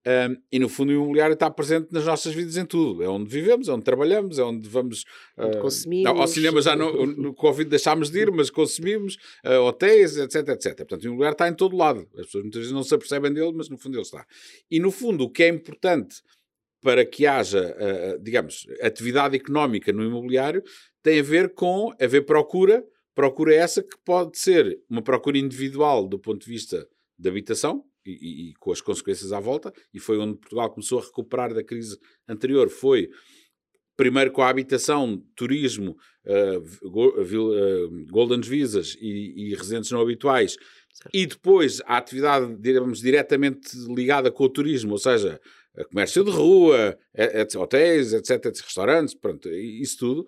Um, 0.06 0.37
e 0.50 0.58
no 0.58 0.68
fundo, 0.68 0.90
o 0.90 0.94
imobiliário 0.94 1.34
está 1.34 1.50
presente 1.50 1.88
nas 1.92 2.04
nossas 2.04 2.32
vidas 2.32 2.56
em 2.56 2.64
tudo. 2.64 3.02
É 3.02 3.08
onde 3.08 3.30
vivemos, 3.30 3.68
é 3.68 3.72
onde 3.72 3.84
trabalhamos, 3.84 4.38
é 4.38 4.42
onde 4.42 4.66
vamos. 4.68 5.04
Onde 5.37 5.58
uh, 5.58 5.60
consumimos. 5.60 6.06
Ao 6.06 6.26
cinema 6.26 6.62
já 6.62 6.75
no, 6.75 7.06
no 7.06 7.34
Covid 7.34 7.68
deixámos 7.68 8.10
de 8.10 8.20
ir, 8.20 8.30
mas 8.30 8.48
consumimos, 8.48 9.16
uh, 9.44 9.60
hotéis, 9.66 10.16
etc, 10.16 10.48
etc. 10.48 10.76
Portanto, 10.76 11.02
o 11.02 11.06
imobiliário 11.06 11.34
está 11.34 11.48
em 11.48 11.54
todo 11.54 11.76
lado. 11.76 12.08
As 12.14 12.26
pessoas 12.26 12.44
muitas 12.44 12.60
vezes 12.60 12.72
não 12.72 12.82
se 12.82 12.94
apercebem 12.94 13.32
dele, 13.32 13.52
mas 13.54 13.68
no 13.68 13.76
fundo 13.76 13.96
ele 13.96 14.02
está. 14.02 14.26
E 14.70 14.80
no 14.80 14.90
fundo, 14.90 15.25
o 15.25 15.30
que 15.30 15.42
é 15.42 15.48
importante 15.48 16.22
para 16.80 17.04
que 17.04 17.26
haja, 17.26 17.76
uh, 17.76 18.22
digamos, 18.22 18.66
atividade 18.80 19.37
económica 19.37 19.92
no 19.92 20.02
imobiliário 20.02 20.62
tem 21.02 21.20
a 21.20 21.22
ver 21.22 21.52
com 21.52 21.92
haver 22.00 22.25
procura 22.25 22.82
procura 23.18 23.52
essa 23.52 23.82
que 23.82 23.98
pode 24.04 24.38
ser 24.38 24.80
uma 24.88 25.02
procura 25.02 25.37
individual 25.37 26.06
do 26.06 26.20
ponto 26.20 26.44
de 26.44 26.48
vista 26.48 26.88
da 27.18 27.28
habitação 27.28 27.84
e, 28.06 28.12
e, 28.12 28.50
e, 28.50 28.54
com 28.60 28.70
as 28.70 28.80
consequências 28.80 29.32
à 29.32 29.40
volta, 29.40 29.72
e 29.92 29.98
foi 29.98 30.18
onde 30.18 30.38
Portugal 30.38 30.70
começou 30.70 31.00
a 31.00 31.02
recuperar 31.02 31.52
da 31.52 31.64
crise 31.64 31.98
anterior, 32.28 32.68
foi 32.68 33.10
primeiro 33.96 34.30
com 34.30 34.40
a 34.40 34.48
habitação, 34.48 35.20
turismo, 35.34 35.96
uh, 36.26 38.06
golden 38.08 38.40
visas 38.40 38.96
e, 39.00 39.48
e, 39.48 39.54
residentes 39.56 39.90
não 39.90 40.00
habituais, 40.00 40.56
certo. 40.92 41.10
e 41.12 41.26
depois 41.26 41.80
a 41.87 41.96
atividade, 41.96 42.56
digamos, 42.60 43.00
diretamente 43.00 43.76
ligada 43.92 44.30
com 44.30 44.45
o 44.45 44.49
turismo, 44.49 44.93
ou 44.93 44.99
seja, 44.99 45.40
comércio 45.90 46.23
de 46.23 46.30
rua, 46.30 46.97
hotéis, 47.56 48.12
etc, 48.12 48.45
restaurantes, 48.45 49.14
pronto, 49.14 49.49
isso 49.49 49.99
tudo, 49.99 50.26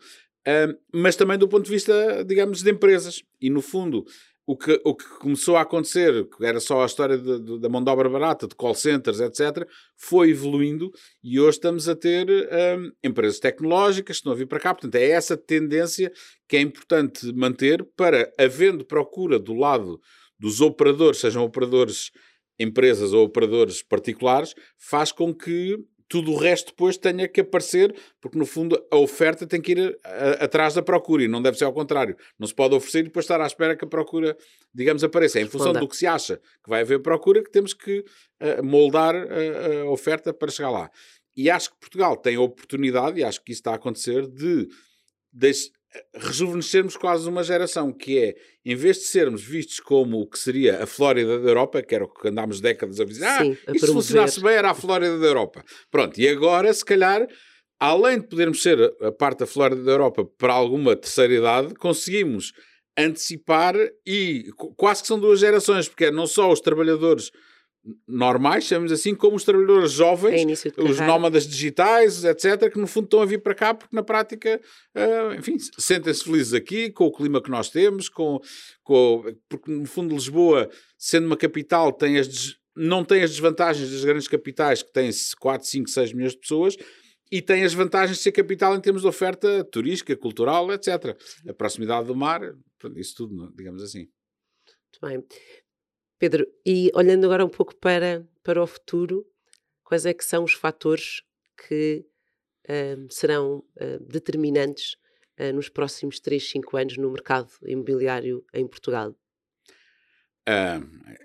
mas 0.92 1.16
também 1.16 1.38
do 1.38 1.48
ponto 1.48 1.64
de 1.64 1.70
vista, 1.70 2.24
digamos, 2.24 2.62
de 2.62 2.70
empresas. 2.70 3.22
E 3.40 3.50
no 3.50 3.60
fundo, 3.60 4.04
o 4.46 4.56
que, 4.56 4.80
o 4.84 4.96
que 4.96 5.08
começou 5.20 5.56
a 5.56 5.60
acontecer, 5.60 6.28
que 6.28 6.44
era 6.44 6.58
só 6.58 6.82
a 6.82 6.86
história 6.86 7.16
de, 7.16 7.38
de, 7.38 7.60
da 7.60 7.68
mão 7.68 7.84
de 7.84 7.88
obra 7.88 8.08
barata, 8.08 8.48
de 8.48 8.54
call 8.56 8.74
centers, 8.74 9.20
etc., 9.20 9.64
foi 9.96 10.30
evoluindo 10.30 10.90
e 11.22 11.38
hoje 11.38 11.58
estamos 11.58 11.88
a 11.88 11.94
ter 11.94 12.28
um, 12.28 12.90
empresas 13.04 13.38
tecnológicas 13.38 14.16
que 14.16 14.20
estão 14.20 14.32
a 14.32 14.34
vir 14.34 14.46
para 14.46 14.58
cá. 14.58 14.74
Portanto, 14.74 14.96
é 14.96 15.08
essa 15.10 15.36
tendência 15.36 16.10
que 16.48 16.56
é 16.56 16.60
importante 16.60 17.32
manter 17.32 17.84
para, 17.96 18.28
havendo 18.36 18.84
procura 18.84 19.38
do 19.38 19.54
lado 19.54 20.00
dos 20.36 20.60
operadores, 20.60 21.20
sejam 21.20 21.44
operadores 21.44 22.10
empresas 22.58 23.12
ou 23.12 23.24
operadores 23.24 23.82
particulares, 23.82 24.54
faz 24.76 25.12
com 25.12 25.32
que 25.32 25.78
tudo 26.10 26.32
o 26.32 26.36
resto 26.36 26.72
depois 26.72 26.98
tenha 26.98 27.28
que 27.28 27.40
aparecer, 27.40 27.94
porque 28.20 28.36
no 28.36 28.44
fundo 28.44 28.84
a 28.90 28.96
oferta 28.96 29.46
tem 29.46 29.62
que 29.62 29.70
ir 29.70 29.96
a, 30.04 30.08
a, 30.08 30.30
atrás 30.44 30.74
da 30.74 30.82
procura 30.82 31.22
e 31.22 31.28
não 31.28 31.40
deve 31.40 31.56
ser 31.56 31.64
ao 31.64 31.72
contrário. 31.72 32.16
Não 32.36 32.48
se 32.48 32.54
pode 32.54 32.74
oferecer 32.74 32.98
e 32.98 33.02
depois 33.04 33.24
estar 33.24 33.40
à 33.40 33.46
espera 33.46 33.76
que 33.76 33.84
a 33.84 33.88
procura, 33.88 34.36
digamos, 34.74 35.04
apareça. 35.04 35.38
É 35.38 35.42
em 35.42 35.46
função 35.46 35.72
do 35.72 35.88
que 35.88 35.96
se 35.96 36.08
acha 36.08 36.36
que 36.36 36.68
vai 36.68 36.80
haver 36.80 37.00
procura 37.00 37.40
que 37.44 37.50
temos 37.50 37.72
que 37.72 38.00
uh, 38.00 38.62
moldar 38.64 39.14
a, 39.14 39.82
a 39.82 39.84
oferta 39.84 40.34
para 40.34 40.50
chegar 40.50 40.70
lá. 40.70 40.90
E 41.36 41.48
acho 41.48 41.70
que 41.70 41.78
Portugal 41.78 42.16
tem 42.16 42.34
a 42.34 42.40
oportunidade, 42.40 43.20
e 43.20 43.24
acho 43.24 43.42
que 43.44 43.52
isso 43.52 43.60
está 43.60 43.70
a 43.70 43.76
acontecer, 43.76 44.26
de, 44.26 44.66
de 45.32 45.48
rejuvenescermos 46.14 46.96
quase 46.96 47.28
uma 47.28 47.42
geração, 47.42 47.92
que 47.92 48.18
é, 48.18 48.34
em 48.64 48.74
vez 48.76 48.98
de 48.98 49.04
sermos 49.04 49.42
vistos 49.42 49.80
como 49.80 50.20
o 50.20 50.26
que 50.26 50.38
seria 50.38 50.82
a 50.82 50.86
Flórida 50.86 51.38
da 51.40 51.48
Europa, 51.48 51.82
que 51.82 51.94
era 51.94 52.04
o 52.04 52.08
que 52.08 52.28
andámos 52.28 52.60
décadas 52.60 53.00
a 53.00 53.04
dizer, 53.04 53.24
ah, 53.24 53.44
isto 53.44 53.86
se 53.86 53.92
funcionasse 53.92 54.40
bem 54.40 54.52
era 54.52 54.70
a 54.70 54.74
Flórida 54.74 55.18
da 55.18 55.26
Europa. 55.26 55.64
Pronto, 55.90 56.20
e 56.20 56.28
agora, 56.28 56.72
se 56.72 56.84
calhar, 56.84 57.26
além 57.78 58.20
de 58.20 58.28
podermos 58.28 58.62
ser 58.62 58.78
a 59.00 59.10
parte 59.10 59.40
da 59.40 59.46
Flórida 59.46 59.82
da 59.82 59.92
Europa 59.92 60.24
para 60.38 60.52
alguma 60.52 60.94
terceira 60.94 61.34
idade, 61.34 61.74
conseguimos 61.74 62.52
antecipar 62.96 63.74
e 64.06 64.50
quase 64.76 65.02
que 65.02 65.08
são 65.08 65.18
duas 65.18 65.40
gerações, 65.40 65.88
porque 65.88 66.06
é 66.06 66.10
não 66.10 66.26
só 66.26 66.52
os 66.52 66.60
trabalhadores 66.60 67.30
normais, 68.06 68.64
chamamos 68.64 68.92
assim, 68.92 69.14
como 69.14 69.36
os 69.36 69.44
trabalhadores 69.44 69.92
jovens, 69.92 70.66
é 70.66 70.82
os 70.82 71.00
nómadas 71.00 71.46
digitais, 71.46 72.24
etc., 72.24 72.70
que 72.70 72.78
no 72.78 72.86
fundo 72.86 73.04
estão 73.04 73.22
a 73.22 73.26
vir 73.26 73.42
para 73.42 73.54
cá 73.54 73.72
porque 73.74 73.94
na 73.94 74.02
prática, 74.02 74.60
uh, 74.94 75.34
enfim, 75.34 75.56
sentem-se 75.78 76.24
felizes 76.24 76.52
aqui 76.52 76.90
com 76.90 77.06
o 77.06 77.12
clima 77.12 77.42
que 77.42 77.50
nós 77.50 77.70
temos, 77.70 78.08
com, 78.08 78.38
com, 78.82 79.24
porque 79.48 79.70
no 79.70 79.86
fundo 79.86 80.14
Lisboa, 80.14 80.68
sendo 80.98 81.26
uma 81.26 81.36
capital, 81.36 81.92
tem 81.92 82.18
as, 82.18 82.56
não 82.76 83.04
tem 83.04 83.22
as 83.22 83.30
desvantagens 83.30 83.90
das 83.90 84.04
grandes 84.04 84.28
capitais 84.28 84.82
que 84.82 84.92
têm 84.92 85.10
4, 85.38 85.66
5, 85.66 85.88
6 85.88 86.12
milhões 86.12 86.32
de 86.32 86.38
pessoas, 86.38 86.76
e 87.32 87.40
tem 87.40 87.62
as 87.62 87.72
vantagens 87.72 88.18
de 88.18 88.22
ser 88.24 88.32
capital 88.32 88.74
em 88.74 88.80
termos 88.80 89.02
de 89.02 89.08
oferta 89.08 89.64
turística, 89.64 90.16
cultural, 90.16 90.70
etc. 90.72 91.16
A 91.48 91.54
proximidade 91.54 92.08
do 92.08 92.14
mar, 92.14 92.40
isso 92.96 93.14
tudo, 93.16 93.52
digamos 93.56 93.82
assim. 93.82 94.08
Muito 94.92 95.00
bem. 95.00 95.24
Pedro, 96.20 96.46
e 96.66 96.90
olhando 96.94 97.24
agora 97.24 97.42
um 97.42 97.48
pouco 97.48 97.74
para, 97.74 98.22
para 98.44 98.62
o 98.62 98.66
futuro, 98.66 99.26
quais 99.82 100.04
é 100.04 100.12
que 100.12 100.22
são 100.22 100.44
os 100.44 100.52
fatores 100.52 101.22
que 101.66 102.04
uh, 102.68 103.10
serão 103.10 103.64
uh, 103.80 103.98
determinantes 104.06 104.96
uh, 105.40 105.50
nos 105.54 105.70
próximos 105.70 106.20
3, 106.20 106.50
5 106.50 106.76
anos 106.76 106.98
no 106.98 107.10
mercado 107.10 107.48
imobiliário 107.64 108.44
em 108.52 108.68
Portugal? 108.68 109.16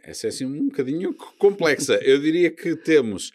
essa 0.03 0.27
é 0.27 0.29
assim 0.29 0.45
um 0.45 0.67
bocadinho 0.67 1.13
complexa. 1.39 1.95
Eu 2.05 2.21
diria 2.21 2.51
que 2.51 2.75
temos, 2.75 3.31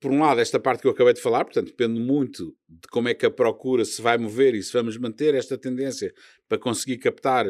por 0.00 0.12
um 0.12 0.20
lado, 0.20 0.40
esta 0.40 0.60
parte 0.60 0.80
que 0.80 0.86
eu 0.86 0.92
acabei 0.92 1.12
de 1.12 1.20
falar, 1.20 1.44
portanto, 1.44 1.66
depende 1.66 1.98
muito 1.98 2.56
de 2.68 2.86
como 2.88 3.08
é 3.08 3.14
que 3.14 3.26
a 3.26 3.30
procura 3.30 3.84
se 3.84 4.00
vai 4.00 4.16
mover 4.16 4.54
e 4.54 4.62
se 4.62 4.72
vamos 4.72 4.96
manter 4.96 5.34
esta 5.34 5.58
tendência 5.58 6.14
para 6.48 6.56
conseguir 6.56 6.98
captar 6.98 7.46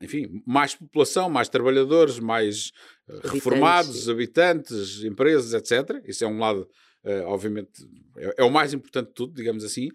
enfim, 0.00 0.42
mais 0.46 0.74
população, 0.74 1.30
mais 1.30 1.48
trabalhadores, 1.48 2.18
mais 2.18 2.70
uh, 3.08 3.12
habitantes. 3.12 3.30
reformados, 3.32 4.08
habitantes, 4.08 5.04
empresas, 5.04 5.54
etc. 5.54 6.02
Isso 6.06 6.24
é 6.24 6.26
um 6.26 6.38
lado, 6.38 6.68
uh, 7.04 7.24
obviamente, 7.26 7.70
é, 8.16 8.34
é, 8.38 8.44
o 8.44 8.50
mais 8.50 8.74
importante 8.74 9.08
de 9.08 9.14
tudo, 9.14 9.34
digamos 9.34 9.64
assim. 9.64 9.88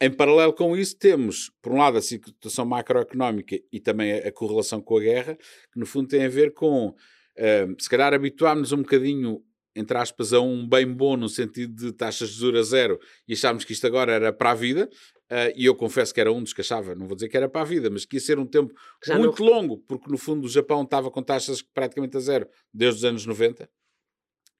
Em 0.00 0.10
paralelo 0.10 0.52
com 0.52 0.76
isso, 0.76 0.96
temos, 0.96 1.50
por 1.60 1.72
um 1.72 1.78
lado, 1.78 1.98
a 1.98 2.02
situação 2.02 2.64
macroeconómica 2.64 3.58
e 3.72 3.80
também 3.80 4.12
a, 4.12 4.28
a 4.28 4.32
correlação 4.32 4.80
com 4.80 4.96
a 4.96 5.00
guerra, 5.00 5.36
que 5.72 5.80
no 5.80 5.86
fundo 5.86 6.08
tem 6.08 6.24
a 6.24 6.28
ver 6.28 6.52
com, 6.52 6.88
uh, 6.88 7.82
se 7.82 7.88
calhar, 7.88 8.12
habituarmos 8.12 8.72
um 8.72 8.78
bocadinho 8.78 9.42
entre 9.78 9.96
aspas, 9.96 10.32
a 10.32 10.40
um 10.40 10.66
bem 10.66 10.86
bom 10.92 11.16
no 11.16 11.28
sentido 11.28 11.74
de 11.74 11.92
taxas 11.92 12.30
de 12.30 12.36
juros 12.36 12.60
a 12.60 12.70
zero 12.70 13.00
e 13.26 13.32
achámos 13.32 13.64
que 13.64 13.72
isto 13.72 13.86
agora 13.86 14.12
era 14.12 14.32
para 14.32 14.50
a 14.50 14.54
vida. 14.54 14.88
Uh, 15.30 15.52
e 15.54 15.66
eu 15.66 15.74
confesso 15.74 16.14
que 16.14 16.20
era 16.20 16.32
um 16.32 16.42
dos 16.42 16.54
que 16.54 16.62
achava, 16.62 16.94
não 16.94 17.06
vou 17.06 17.14
dizer 17.14 17.28
que 17.28 17.36
era 17.36 17.50
para 17.50 17.60
a 17.60 17.64
vida, 17.64 17.90
mas 17.90 18.06
que 18.06 18.16
ia 18.16 18.20
ser 18.20 18.38
um 18.38 18.46
tempo 18.46 18.72
Já 19.04 19.18
muito 19.18 19.44
não... 19.44 19.52
longo, 19.52 19.78
porque 19.86 20.10
no 20.10 20.16
fundo 20.16 20.46
o 20.46 20.48
Japão 20.48 20.82
estava 20.82 21.10
com 21.10 21.22
taxas 21.22 21.60
praticamente 21.60 22.16
a 22.16 22.20
zero 22.20 22.48
desde 22.72 23.00
os 23.00 23.04
anos 23.04 23.26
90 23.26 23.68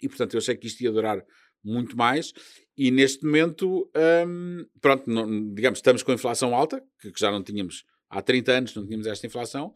e 0.03 0.09
portanto 0.09 0.35
eu 0.35 0.39
achei 0.39 0.55
que 0.57 0.67
isto 0.67 0.83
ia 0.83 0.93
durar 0.93 1.25
muito 1.63 1.97
mais. 1.97 2.33
E 2.77 2.91
neste 2.91 3.25
momento, 3.25 3.91
um, 4.27 4.65
pronto, 4.81 5.11
não, 5.11 5.53
digamos, 5.55 5.79
estamos 5.79 6.03
com 6.03 6.13
inflação 6.13 6.55
alta, 6.55 6.83
que, 7.01 7.11
que 7.11 7.21
já 7.21 7.31
não 7.31 7.43
tínhamos 7.43 7.85
há 8.09 8.23
30 8.23 8.53
anos, 8.53 8.75
não 8.75 8.85
tínhamos 8.85 9.07
esta 9.07 9.27
inflação. 9.27 9.75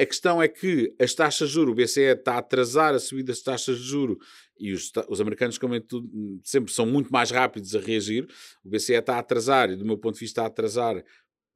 A 0.00 0.06
questão 0.06 0.40
é 0.40 0.46
que 0.46 0.94
as 1.00 1.12
taxas 1.12 1.48
de 1.48 1.54
juros, 1.54 1.72
o 1.72 1.74
BCE 1.74 2.02
está 2.02 2.34
a 2.34 2.38
atrasar 2.38 2.94
a 2.94 3.00
subida 3.00 3.32
das 3.32 3.42
taxas 3.42 3.78
de 3.78 3.84
juros 3.84 4.18
e 4.58 4.72
os, 4.72 4.92
os 5.08 5.20
americanos, 5.20 5.58
como 5.58 5.74
é 5.74 5.80
tudo, 5.80 6.08
sempre 6.44 6.72
são 6.72 6.86
muito 6.86 7.12
mais 7.12 7.30
rápidos 7.30 7.74
a 7.74 7.80
reagir. 7.80 8.26
O 8.64 8.68
BCE 8.68 8.94
está 8.94 9.16
a 9.16 9.18
atrasar, 9.18 9.70
e 9.70 9.76
do 9.76 9.84
meu 9.84 9.98
ponto 9.98 10.14
de 10.14 10.20
vista, 10.20 10.40
está 10.40 10.42
a 10.44 10.46
atrasar 10.46 11.02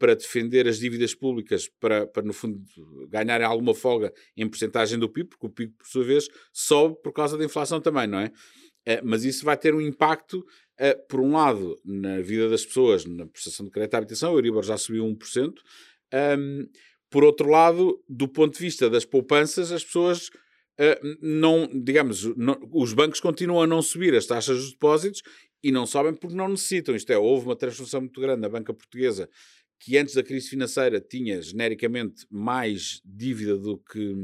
para 0.02 0.16
defender 0.16 0.66
as 0.66 0.80
dívidas 0.80 1.14
públicas, 1.14 1.68
para, 1.78 2.04
para 2.08 2.24
no 2.24 2.32
fundo 2.32 2.60
ganharem 3.08 3.46
alguma 3.46 3.72
folga 3.72 4.12
em 4.36 4.48
porcentagem 4.48 4.98
do 4.98 5.08
PIB, 5.08 5.28
porque 5.28 5.46
o 5.46 5.50
PIB, 5.50 5.74
por 5.78 5.86
sua 5.86 6.02
vez, 6.02 6.28
sobe 6.52 7.00
por 7.00 7.12
causa 7.12 7.38
da 7.38 7.44
inflação 7.44 7.80
também, 7.80 8.08
não 8.08 8.18
é? 8.18 8.26
Uh, 8.26 9.00
mas 9.04 9.24
isso 9.24 9.44
vai 9.44 9.56
ter 9.56 9.72
um 9.72 9.80
impacto, 9.80 10.38
uh, 10.40 11.06
por 11.08 11.20
um 11.20 11.30
lado, 11.30 11.80
na 11.84 12.20
vida 12.20 12.48
das 12.48 12.66
pessoas, 12.66 13.04
na 13.04 13.26
prestação 13.26 13.64
de 13.64 13.70
crédito 13.70 13.94
à 13.94 13.98
habitação, 13.98 14.32
o 14.32 14.38
Euribor 14.38 14.64
já 14.64 14.76
subiu 14.76 15.04
1%. 15.04 15.52
Um, 16.36 16.66
por 17.12 17.22
outro 17.22 17.48
lado, 17.48 18.02
do 18.08 18.26
ponto 18.26 18.54
de 18.54 18.58
vista 18.58 18.88
das 18.88 19.04
poupanças, 19.04 19.70
as 19.70 19.84
pessoas 19.84 20.28
uh, 20.28 21.18
não, 21.20 21.68
digamos, 21.72 22.24
não, 22.36 22.58
os 22.72 22.94
bancos 22.94 23.20
continuam 23.20 23.62
a 23.62 23.66
não 23.66 23.82
subir 23.82 24.14
as 24.14 24.24
taxas 24.24 24.56
dos 24.56 24.72
depósitos 24.72 25.22
e 25.62 25.70
não 25.70 25.86
sobem 25.86 26.14
porque 26.14 26.34
não 26.34 26.48
necessitam. 26.48 26.96
Isto 26.96 27.12
é, 27.12 27.18
houve 27.18 27.46
uma 27.46 27.54
transformação 27.54 28.00
muito 28.00 28.18
grande 28.18 28.40
na 28.40 28.48
banca 28.48 28.72
portuguesa 28.72 29.28
que 29.78 29.98
antes 29.98 30.14
da 30.14 30.22
crise 30.22 30.48
financeira 30.48 31.00
tinha 31.00 31.42
genericamente 31.42 32.24
mais 32.30 33.02
dívida 33.04 33.58
do 33.58 33.76
que, 33.76 34.14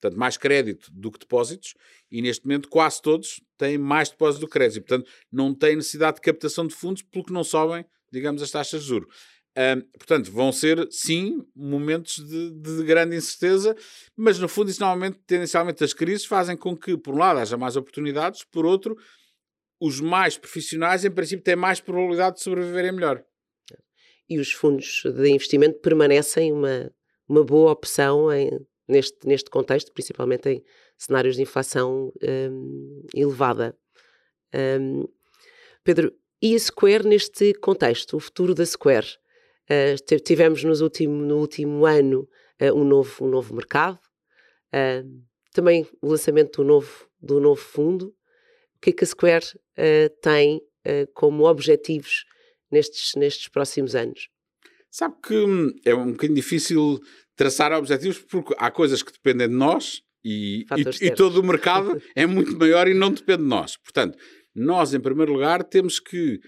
portanto, 0.00 0.18
mais 0.18 0.36
crédito 0.36 0.90
do 0.92 1.12
que 1.12 1.20
depósitos, 1.20 1.74
e 2.10 2.20
neste 2.20 2.44
momento 2.44 2.68
quase 2.68 3.00
todos 3.00 3.40
têm 3.56 3.78
mais 3.78 4.10
depósito 4.10 4.40
do 4.40 4.48
crédito, 4.48 4.84
portanto, 4.84 5.08
não 5.30 5.54
têm 5.54 5.76
necessidade 5.76 6.16
de 6.16 6.22
captação 6.22 6.66
de 6.66 6.74
fundos 6.74 7.02
porque 7.02 7.32
não 7.32 7.44
sobem, 7.44 7.84
digamos, 8.12 8.42
as 8.42 8.50
taxas 8.50 8.82
de 8.82 8.88
juros. 8.88 9.14
Portanto, 9.98 10.30
vão 10.30 10.52
ser, 10.52 10.86
sim, 10.90 11.46
momentos 11.54 12.16
de, 12.16 12.50
de, 12.50 12.84
grande 12.84 13.16
incerteza, 13.16 13.74
mas 14.14 14.38
no 14.38 14.48
fundo, 14.48 14.70
isso 14.70 14.80
normalmente, 14.80 15.18
tendencialmente, 15.26 15.82
as 15.82 15.94
crises 15.94 16.26
fazem 16.26 16.56
com 16.56 16.76
que, 16.76 16.96
por 16.96 17.14
um 17.14 17.18
lado, 17.18 17.40
haja 17.40 17.56
mais 17.56 17.74
oportunidades, 17.74 18.44
por 18.44 18.66
outro, 18.66 18.96
os 19.80 19.98
mais 20.00 20.36
profissionais, 20.36 21.04
em 21.04 21.10
princípio, 21.10 21.42
têm 21.42 21.56
mais 21.56 21.80
probabilidade 21.80 22.36
de 22.36 22.42
sobreviverem 22.42 22.92
melhor. 22.92 23.24
E 24.28 24.38
os 24.38 24.52
fundos 24.52 25.02
de 25.04 25.28
investimento 25.30 25.80
permanecem 25.80 26.52
uma, 26.52 26.92
uma 27.26 27.42
boa 27.42 27.72
opção 27.72 28.30
em, 28.30 28.50
neste, 28.86 29.26
neste 29.26 29.48
contexto, 29.48 29.92
principalmente 29.92 30.48
em 30.48 30.64
cenários 30.98 31.36
de 31.36 31.42
inflação 31.42 32.12
um, 32.22 33.06
elevada. 33.14 33.76
Um, 34.54 35.04
Pedro, 35.82 36.12
e 36.42 36.54
a 36.54 36.58
Square 36.58 37.06
neste 37.06 37.54
contexto, 37.54 38.16
o 38.16 38.20
futuro 38.20 38.54
da 38.54 38.66
Square? 38.66 39.06
Uh, 39.68 40.20
tivemos 40.20 40.62
nos 40.62 40.80
último, 40.80 41.24
no 41.24 41.38
último 41.38 41.84
ano 41.84 42.28
uh, 42.62 42.72
um, 42.72 42.84
novo, 42.84 43.24
um 43.24 43.28
novo 43.28 43.54
mercado, 43.54 43.98
uh, 44.72 45.22
também 45.52 45.86
o 46.00 46.08
lançamento 46.08 46.62
do 46.62 46.64
novo, 46.64 47.08
do 47.20 47.40
novo 47.40 47.60
fundo. 47.60 48.14
O 48.76 48.80
que 48.80 48.90
é 48.90 48.92
que 48.92 49.04
a 49.04 49.06
Square 49.06 49.46
tem 50.20 50.60
como 51.14 51.48
objetivos 51.48 52.26
nestes, 52.70 53.14
nestes 53.16 53.48
próximos 53.48 53.94
anos? 53.94 54.28
Sabe 54.90 55.16
que 55.26 55.34
hum, 55.34 55.74
é 55.84 55.94
um 55.94 56.12
bocadinho 56.12 56.36
difícil 56.36 57.00
traçar 57.34 57.72
objetivos 57.72 58.18
porque 58.18 58.54
há 58.58 58.70
coisas 58.70 59.02
que 59.02 59.12
dependem 59.12 59.48
de 59.48 59.54
nós 59.54 60.02
e, 60.22 60.66
e, 60.76 61.06
e 61.06 61.10
todo 61.10 61.40
o 61.40 61.42
mercado 61.42 62.00
é 62.14 62.26
muito 62.26 62.56
maior 62.58 62.86
e 62.86 62.94
não 62.94 63.10
depende 63.10 63.42
de 63.42 63.48
nós. 63.48 63.76
Portanto, 63.78 64.18
nós, 64.54 64.94
em 64.94 65.00
primeiro 65.00 65.32
lugar, 65.32 65.64
temos 65.64 65.98
que 65.98 66.40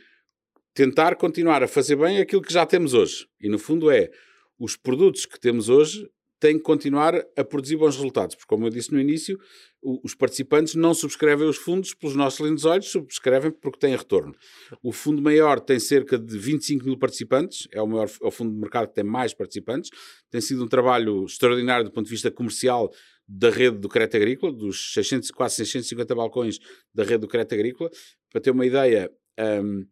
tentar 0.78 1.16
continuar 1.16 1.60
a 1.60 1.66
fazer 1.66 1.96
bem 1.96 2.18
aquilo 2.18 2.40
que 2.40 2.52
já 2.52 2.64
temos 2.64 2.94
hoje. 2.94 3.26
E 3.40 3.48
no 3.48 3.58
fundo 3.58 3.90
é 3.90 4.08
os 4.56 4.76
produtos 4.76 5.26
que 5.26 5.40
temos 5.40 5.68
hoje 5.68 6.08
têm 6.38 6.56
que 6.56 6.62
continuar 6.62 7.20
a 7.36 7.42
produzir 7.42 7.76
bons 7.76 7.96
resultados, 7.96 8.36
porque 8.36 8.48
como 8.48 8.64
eu 8.64 8.70
disse 8.70 8.92
no 8.92 9.00
início, 9.00 9.36
os 9.82 10.14
participantes 10.14 10.76
não 10.76 10.94
subscrevem 10.94 11.48
os 11.48 11.56
fundos 11.56 11.94
pelos 11.94 12.14
nossos 12.14 12.38
lindos 12.38 12.64
olhos, 12.64 12.86
subscrevem 12.92 13.50
porque 13.50 13.80
têm 13.80 13.96
retorno. 13.96 14.32
O 14.80 14.92
fundo 14.92 15.20
maior 15.20 15.58
tem 15.58 15.80
cerca 15.80 16.16
de 16.16 16.38
25 16.38 16.84
mil 16.84 16.96
participantes, 16.96 17.66
é 17.72 17.82
o 17.82 17.86
maior 17.88 18.08
é 18.22 18.26
o 18.28 18.30
fundo 18.30 18.52
de 18.52 18.60
mercado 18.60 18.86
que 18.86 18.94
tem 18.94 19.02
mais 19.02 19.34
participantes. 19.34 19.90
Tem 20.30 20.40
sido 20.40 20.62
um 20.62 20.68
trabalho 20.68 21.24
extraordinário 21.24 21.86
do 21.86 21.90
ponto 21.90 22.04
de 22.04 22.12
vista 22.12 22.30
comercial 22.30 22.88
da 23.26 23.50
rede 23.50 23.78
do 23.78 23.88
crédito 23.88 24.16
agrícola, 24.16 24.52
dos 24.52 24.92
600, 24.92 25.32
quase 25.32 25.56
650 25.56 26.14
balcões 26.14 26.60
da 26.94 27.02
rede 27.02 27.18
do 27.18 27.26
crédito 27.26 27.54
agrícola. 27.54 27.90
Para 28.30 28.40
ter 28.40 28.52
uma 28.52 28.64
ideia, 28.64 29.10
um, 29.38 29.84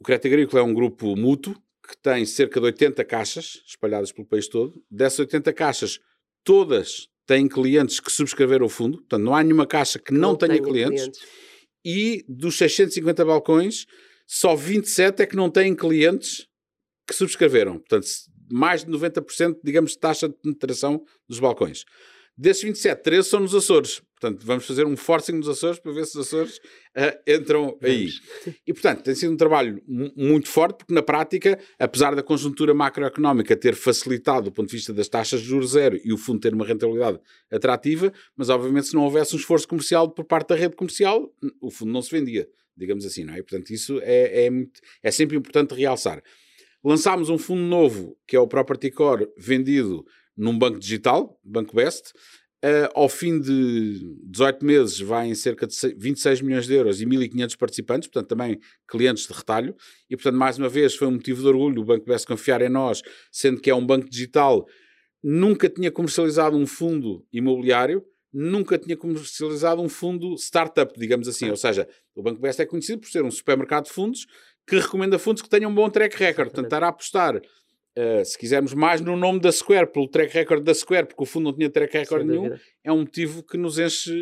o 0.00 0.04
Crédito 0.04 0.26
Agrícola 0.26 0.62
é 0.62 0.64
um 0.64 0.74
grupo 0.74 1.16
mútuo 1.16 1.54
que 1.86 1.96
tem 1.98 2.24
cerca 2.24 2.60
de 2.60 2.66
80 2.66 3.04
caixas 3.04 3.62
espalhadas 3.66 4.10
pelo 4.10 4.26
país 4.26 4.48
todo. 4.48 4.82
Dessas 4.90 5.20
80 5.20 5.52
caixas, 5.52 6.00
todas 6.42 7.08
têm 7.26 7.48
clientes 7.48 8.00
que 8.00 8.10
subscreveram 8.10 8.66
o 8.66 8.68
fundo, 8.68 8.98
portanto, 8.98 9.22
não 9.22 9.34
há 9.34 9.42
nenhuma 9.42 9.66
caixa 9.66 9.98
que 9.98 10.12
não, 10.12 10.30
não 10.30 10.36
tenha 10.36 10.60
clientes. 10.60 11.02
clientes. 11.02 11.20
E 11.84 12.24
dos 12.28 12.56
650 12.56 13.24
balcões, 13.24 13.86
só 14.26 14.56
27 14.56 15.22
é 15.22 15.26
que 15.26 15.36
não 15.36 15.50
têm 15.50 15.74
clientes 15.74 16.46
que 17.06 17.14
subscreveram. 17.14 17.78
Portanto, 17.78 18.06
mais 18.50 18.84
de 18.84 18.90
90%, 18.90 19.58
digamos, 19.62 19.92
de 19.92 19.98
taxa 19.98 20.28
de 20.28 20.34
penetração 20.34 21.04
dos 21.28 21.38
balcões. 21.38 21.84
Desses 22.36 22.64
27, 22.64 23.02
13 23.02 23.28
são 23.28 23.40
nos 23.40 23.54
Açores. 23.54 24.02
Portanto, 24.20 24.44
vamos 24.44 24.66
fazer 24.66 24.84
um 24.86 24.96
forcing 24.96 25.32
nos 25.32 25.48
Açores 25.48 25.78
para 25.78 25.92
ver 25.92 26.04
se 26.04 26.18
os 26.18 26.26
Açores 26.26 26.56
uh, 26.56 27.30
entram 27.30 27.78
aí. 27.80 28.08
E, 28.66 28.72
portanto, 28.72 29.02
tem 29.04 29.14
sido 29.14 29.32
um 29.32 29.36
trabalho 29.36 29.80
muito 29.86 30.48
forte, 30.48 30.78
porque 30.78 30.94
na 30.94 31.02
prática, 31.02 31.58
apesar 31.78 32.16
da 32.16 32.22
conjuntura 32.22 32.74
macroeconómica 32.74 33.54
ter 33.54 33.76
facilitado 33.76 34.46
do 34.46 34.52
ponto 34.52 34.68
de 34.68 34.76
vista 34.76 34.92
das 34.92 35.08
taxas 35.08 35.42
de 35.42 35.46
juros 35.46 35.72
zero 35.72 36.00
e 36.04 36.12
o 36.12 36.16
fundo 36.16 36.40
ter 36.40 36.54
uma 36.54 36.64
rentabilidade 36.64 37.20
atrativa, 37.52 38.12
mas 38.36 38.48
obviamente 38.48 38.88
se 38.88 38.94
não 38.94 39.04
houvesse 39.04 39.34
um 39.36 39.38
esforço 39.38 39.68
comercial 39.68 40.10
por 40.10 40.24
parte 40.24 40.48
da 40.48 40.56
rede 40.56 40.74
comercial, 40.74 41.32
o 41.60 41.70
fundo 41.70 41.92
não 41.92 42.02
se 42.02 42.10
vendia, 42.10 42.48
digamos 42.76 43.04
assim, 43.06 43.24
não 43.24 43.34
é? 43.34 43.38
E, 43.38 43.42
portanto, 43.42 43.70
isso 43.70 44.00
é, 44.02 44.46
é, 44.46 44.50
muito, 44.50 44.80
é 45.02 45.10
sempre 45.12 45.36
importante 45.36 45.74
realçar. 45.74 46.20
Lançámos 46.82 47.28
um 47.28 47.38
fundo 47.38 47.62
novo, 47.62 48.16
que 48.26 48.34
é 48.34 48.40
o 48.40 48.48
Property 48.48 48.90
Core, 48.90 49.28
vendido 49.38 50.04
num 50.36 50.58
banco 50.58 50.78
digital, 50.78 51.38
Banco 51.44 51.74
Best, 51.76 52.12
Uh, 52.64 52.88
ao 52.94 53.10
fim 53.10 53.38
de 53.38 54.16
18 54.22 54.64
meses 54.64 54.98
vai 54.98 55.28
em 55.28 55.34
cerca 55.34 55.66
de 55.66 55.76
26 55.98 56.40
milhões 56.40 56.66
de 56.66 56.72
euros 56.72 56.98
e 56.98 57.04
1.500 57.04 57.58
participantes, 57.58 58.08
portanto 58.08 58.26
também 58.26 58.58
clientes 58.88 59.26
de 59.26 59.34
retalho. 59.34 59.76
E 60.08 60.16
portanto, 60.16 60.36
mais 60.36 60.56
uma 60.56 60.70
vez, 60.70 60.94
foi 60.94 61.06
um 61.06 61.10
motivo 61.10 61.42
de 61.42 61.46
orgulho 61.46 61.82
o 61.82 61.84
Banco 61.84 62.06
Best 62.06 62.26
confiar 62.26 62.62
em 62.62 62.70
nós, 62.70 63.02
sendo 63.30 63.60
que 63.60 63.68
é 63.68 63.74
um 63.74 63.84
banco 63.84 64.08
digital, 64.08 64.66
nunca 65.22 65.68
tinha 65.68 65.90
comercializado 65.90 66.56
um 66.56 66.66
fundo 66.66 67.22
imobiliário, 67.30 68.02
nunca 68.32 68.78
tinha 68.78 68.96
comercializado 68.96 69.82
um 69.82 69.88
fundo 69.90 70.34
startup, 70.38 70.98
digamos 70.98 71.28
assim. 71.28 71.50
Ou 71.50 71.56
seja, 71.58 71.86
o 72.14 72.22
Banco 72.22 72.40
Best 72.40 72.62
é 72.62 72.64
conhecido 72.64 73.02
por 73.02 73.10
ser 73.10 73.22
um 73.22 73.30
supermercado 73.30 73.84
de 73.84 73.90
fundos 73.90 74.26
que 74.66 74.78
recomenda 74.78 75.18
fundos 75.18 75.42
que 75.42 75.50
tenham 75.50 75.70
um 75.70 75.74
bom 75.74 75.90
track 75.90 76.16
record. 76.16 76.46
Portanto, 76.46 76.64
estar 76.64 76.82
a 76.82 76.88
apostar 76.88 77.42
Uh, 77.96 78.24
se 78.24 78.36
quisermos 78.36 78.74
mais 78.74 79.00
no 79.00 79.16
nome 79.16 79.38
da 79.38 79.52
Square, 79.52 79.92
pelo 79.92 80.08
track 80.08 80.34
record 80.34 80.64
da 80.64 80.74
Square, 80.74 81.06
porque 81.06 81.22
o 81.22 81.26
fundo 81.26 81.44
não 81.44 81.52
tinha 81.52 81.70
track 81.70 81.96
record 81.96 82.26
nenhum, 82.26 82.50
é 82.82 82.92
um 82.92 83.00
motivo 83.00 83.40
que 83.44 83.56
nos 83.56 83.78
enche 83.78 84.12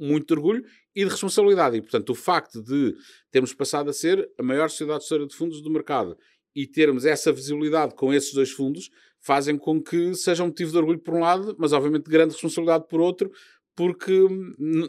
muito 0.00 0.26
de 0.26 0.32
orgulho 0.34 0.64
e 0.96 1.04
de 1.04 1.10
responsabilidade. 1.10 1.76
E, 1.76 1.80
portanto, 1.80 2.10
o 2.10 2.14
facto 2.14 2.60
de 2.60 2.92
termos 3.30 3.54
passado 3.54 3.88
a 3.88 3.92
ser 3.92 4.28
a 4.36 4.42
maior 4.42 4.68
sociedade 4.68 5.02
gestora 5.02 5.26
de 5.26 5.34
fundos 5.36 5.62
do 5.62 5.70
mercado 5.70 6.16
e 6.56 6.66
termos 6.66 7.04
essa 7.04 7.32
visibilidade 7.32 7.94
com 7.94 8.12
esses 8.12 8.34
dois 8.34 8.50
fundos 8.50 8.90
fazem 9.20 9.56
com 9.56 9.80
que 9.80 10.12
seja 10.14 10.42
um 10.42 10.46
motivo 10.46 10.72
de 10.72 10.78
orgulho 10.78 10.98
por 10.98 11.14
um 11.14 11.20
lado, 11.20 11.54
mas 11.56 11.72
obviamente 11.72 12.06
de 12.06 12.10
grande 12.10 12.32
responsabilidade 12.32 12.88
por 12.88 13.00
outro, 13.00 13.30
porque 13.76 14.26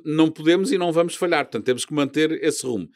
não 0.04 0.32
podemos 0.32 0.72
e 0.72 0.78
não 0.78 0.92
vamos 0.92 1.16
falhar. 1.16 1.46
Portanto, 1.46 1.66
temos 1.66 1.86
que 1.86 1.94
manter 1.94 2.32
esse 2.44 2.66
rumo. 2.66 2.90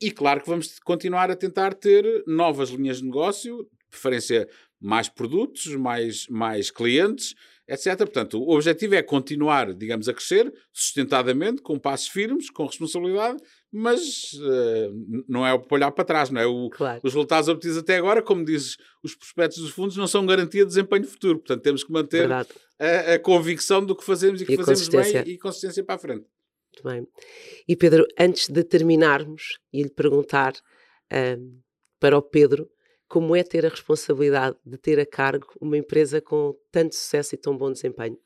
E 0.00 0.10
claro 0.10 0.40
que 0.40 0.48
vamos 0.48 0.78
continuar 0.80 1.30
a 1.30 1.36
tentar 1.36 1.74
ter 1.74 2.04
novas 2.26 2.70
linhas 2.70 2.98
de 2.98 3.04
negócio, 3.04 3.68
preferência 3.90 4.48
mais 4.82 5.08
produtos, 5.08 5.66
mais, 5.76 6.26
mais 6.28 6.70
clientes, 6.70 7.34
etc. 7.68 7.96
Portanto, 7.98 8.42
o 8.42 8.54
objetivo 8.54 8.94
é 8.96 9.02
continuar, 9.02 9.72
digamos, 9.72 10.08
a 10.08 10.12
crescer 10.12 10.52
sustentadamente, 10.72 11.62
com 11.62 11.78
passos 11.78 12.08
firmes, 12.08 12.50
com 12.50 12.66
responsabilidade, 12.66 13.42
mas 13.70 14.32
uh, 14.34 15.24
não 15.28 15.46
é 15.46 15.58
olhar 15.70 15.92
para 15.92 16.04
trás, 16.04 16.30
não 16.30 16.40
é? 16.40 16.46
O, 16.46 16.68
claro. 16.68 17.00
Os 17.02 17.14
resultados 17.14 17.48
obtidos 17.48 17.78
até 17.78 17.96
agora, 17.96 18.20
como 18.20 18.44
dizes, 18.44 18.76
os 19.02 19.14
prospectos 19.14 19.62
dos 19.62 19.70
fundos 19.70 19.96
não 19.96 20.06
são 20.06 20.26
garantia 20.26 20.62
de 20.62 20.68
desempenho 20.68 21.04
futuro. 21.04 21.38
Portanto, 21.38 21.62
temos 21.62 21.84
que 21.84 21.92
manter 21.92 22.30
a, 22.30 22.44
a, 23.14 23.18
convicção 23.18 23.84
do 23.84 23.96
que 23.96 24.04
fazemos 24.04 24.42
e 24.42 24.46
que 24.46 24.54
e 24.54 24.56
fazemos 24.56 24.88
bem 24.88 25.22
e 25.26 25.38
consistência 25.38 25.84
para 25.84 25.94
a 25.94 25.98
frente. 25.98 26.26
Muito 26.74 26.84
bem. 26.84 27.06
E 27.68 27.76
Pedro, 27.76 28.06
antes 28.18 28.48
de 28.48 28.64
terminarmos, 28.64 29.58
e 29.72 29.82
lhe 29.82 29.90
perguntar 29.90 30.52
uh, 30.54 31.62
para 32.00 32.18
o 32.18 32.22
Pedro 32.22 32.68
como 33.12 33.36
é 33.36 33.42
ter 33.42 33.66
a 33.66 33.68
responsabilidade 33.68 34.56
de 34.64 34.78
ter 34.78 34.98
a 34.98 35.04
cargo 35.04 35.46
uma 35.60 35.76
empresa 35.76 36.18
com 36.18 36.56
tanto 36.70 36.94
sucesso 36.94 37.34
e 37.34 37.38
tão 37.38 37.54
bom 37.54 37.70
desempenho? 37.70 38.16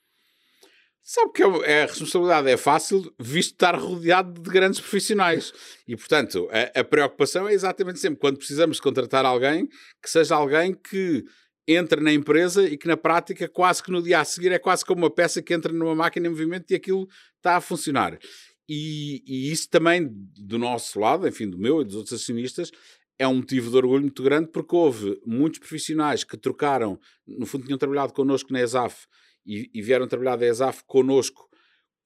Sabe 1.02 1.32
que 1.32 1.42
é, 1.42 1.82
a 1.82 1.86
responsabilidade 1.86 2.48
é 2.48 2.56
fácil, 2.56 3.12
visto 3.18 3.54
estar 3.54 3.74
rodeado 3.74 4.40
de 4.40 4.48
grandes 4.48 4.78
profissionais. 4.78 5.52
E, 5.88 5.96
portanto, 5.96 6.48
a, 6.52 6.78
a, 6.78 6.84
preocupação 6.84 7.48
é 7.48 7.52
exatamente 7.52 7.98
sempre 7.98 8.20
quando 8.20 8.36
precisamos 8.36 8.78
contratar 8.78 9.24
alguém, 9.24 9.66
que 10.00 10.08
seja 10.08 10.36
alguém 10.36 10.72
que 10.72 11.24
entre 11.66 12.00
na 12.00 12.12
empresa 12.12 12.64
e 12.64 12.78
que 12.78 12.86
na 12.86 12.96
prática, 12.96 13.48
quase 13.48 13.82
que 13.82 13.90
no 13.90 14.00
dia 14.00 14.20
a 14.20 14.24
seguir, 14.24 14.52
é 14.52 14.58
quase 14.58 14.84
como 14.84 15.02
uma 15.02 15.10
peça 15.10 15.42
que 15.42 15.52
entra 15.52 15.72
numa 15.72 15.96
máquina 15.96 16.28
em 16.28 16.30
movimento 16.30 16.70
e 16.70 16.76
aquilo 16.76 17.08
está 17.38 17.56
a 17.56 17.60
funcionar. 17.60 18.16
E, 18.68 19.20
e 19.26 19.50
isso 19.50 19.68
também, 19.68 20.08
do 20.38 20.58
nosso 20.58 21.00
lado, 21.00 21.26
enfim, 21.26 21.50
do 21.50 21.58
meu 21.58 21.82
e 21.82 21.84
dos 21.84 21.96
outros 21.96 22.20
acionistas, 22.20 22.70
é 23.18 23.26
um 23.26 23.36
motivo 23.36 23.70
de 23.70 23.76
orgulho 23.76 24.02
muito 24.02 24.22
grande 24.22 24.48
porque 24.48 24.74
houve 24.74 25.20
muitos 25.24 25.58
profissionais 25.58 26.24
que 26.24 26.36
trocaram, 26.36 26.98
no 27.26 27.46
fundo 27.46 27.64
tinham 27.64 27.78
trabalhado 27.78 28.12
connosco 28.12 28.52
na 28.52 28.60
ESAF 28.60 29.06
e, 29.44 29.70
e 29.72 29.82
vieram 29.82 30.06
trabalhar 30.06 30.36
da 30.36 30.46
ESAF 30.46 30.82
connosco 30.86 31.48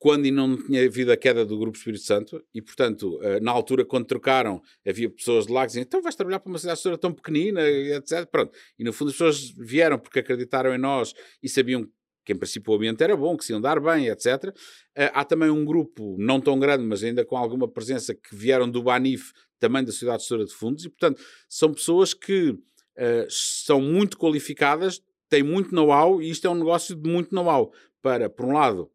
quando 0.01 0.25
ainda 0.25 0.41
não 0.41 0.57
tinha 0.57 0.83
havido 0.83 1.13
a 1.13 1.17
queda 1.17 1.45
do 1.45 1.59
Grupo 1.59 1.77
Espírito 1.77 2.03
Santo, 2.03 2.43
e 2.55 2.63
portanto, 2.63 3.21
eh, 3.23 3.39
na 3.39 3.51
altura, 3.53 3.85
quando 3.85 4.07
trocaram, 4.07 4.63
havia 4.85 5.11
pessoas 5.11 5.47
de 5.47 5.53
lá 5.53 5.61
que 5.61 5.67
diziam: 5.67 5.83
então 5.83 6.01
vais 6.01 6.17
trabalhar 6.17 6.41
para 6.41 6.49
uma 6.49 6.59
cidade 6.59 6.81
tão 6.99 7.13
pequenina, 7.13 7.61
etc. 7.69 8.25
Pronto. 8.25 8.57
E 8.79 8.83
no 8.83 8.95
fundo, 8.95 9.09
as 9.09 9.15
pessoas 9.15 9.51
vieram 9.51 9.99
porque 9.99 10.21
acreditaram 10.21 10.75
em 10.75 10.79
nós 10.79 11.13
e 11.43 11.51
sabiam 11.51 11.87
que, 12.25 12.33
em 12.33 12.37
princípio, 12.37 12.73
o 12.73 12.77
ambiente 12.77 13.03
era 13.03 13.17
bom, 13.17 13.37
que 13.37 13.45
se 13.45 13.53
iam 13.53 13.61
dar 13.61 13.81
bem, 13.81 14.09
etc. 14.09 14.55
Eh, 14.95 15.11
há 15.15 15.25
também 15.25 15.51
um 15.51 15.65
grupo, 15.65 16.17
não 16.19 16.41
tão 16.41 16.59
grande, 16.59 16.85
mas 16.85 17.03
ainda 17.03 17.25
com 17.25 17.37
alguma 17.37 17.67
presença, 17.69 18.15
que 18.15 18.35
vieram 18.35 18.71
do 18.71 18.83
Banif, 18.83 19.33
também 19.59 19.85
da 19.85 19.93
Sociedade 19.93 20.23
Gestora 20.23 20.45
de 20.45 20.53
Fundos, 20.53 20.85
e 20.85 20.89
portanto, 20.89 21.23
são 21.49 21.73
pessoas 21.73 22.15
que 22.15 22.51
uh, 22.51 23.27
são 23.29 23.81
muito 23.81 24.17
qualificadas, 24.17 25.01
têm 25.29 25.43
muito 25.43 25.75
know-how, 25.75 26.21
e 26.21 26.31
isto 26.31 26.47
é 26.47 26.51
um 26.51 26.55
negócio 26.55 26.97
de 26.97 27.09
muito 27.09 27.35
know-how 27.35 27.73
para, 28.03 28.29
por 28.29 28.47
um 28.47 28.53
lado, 28.53 28.91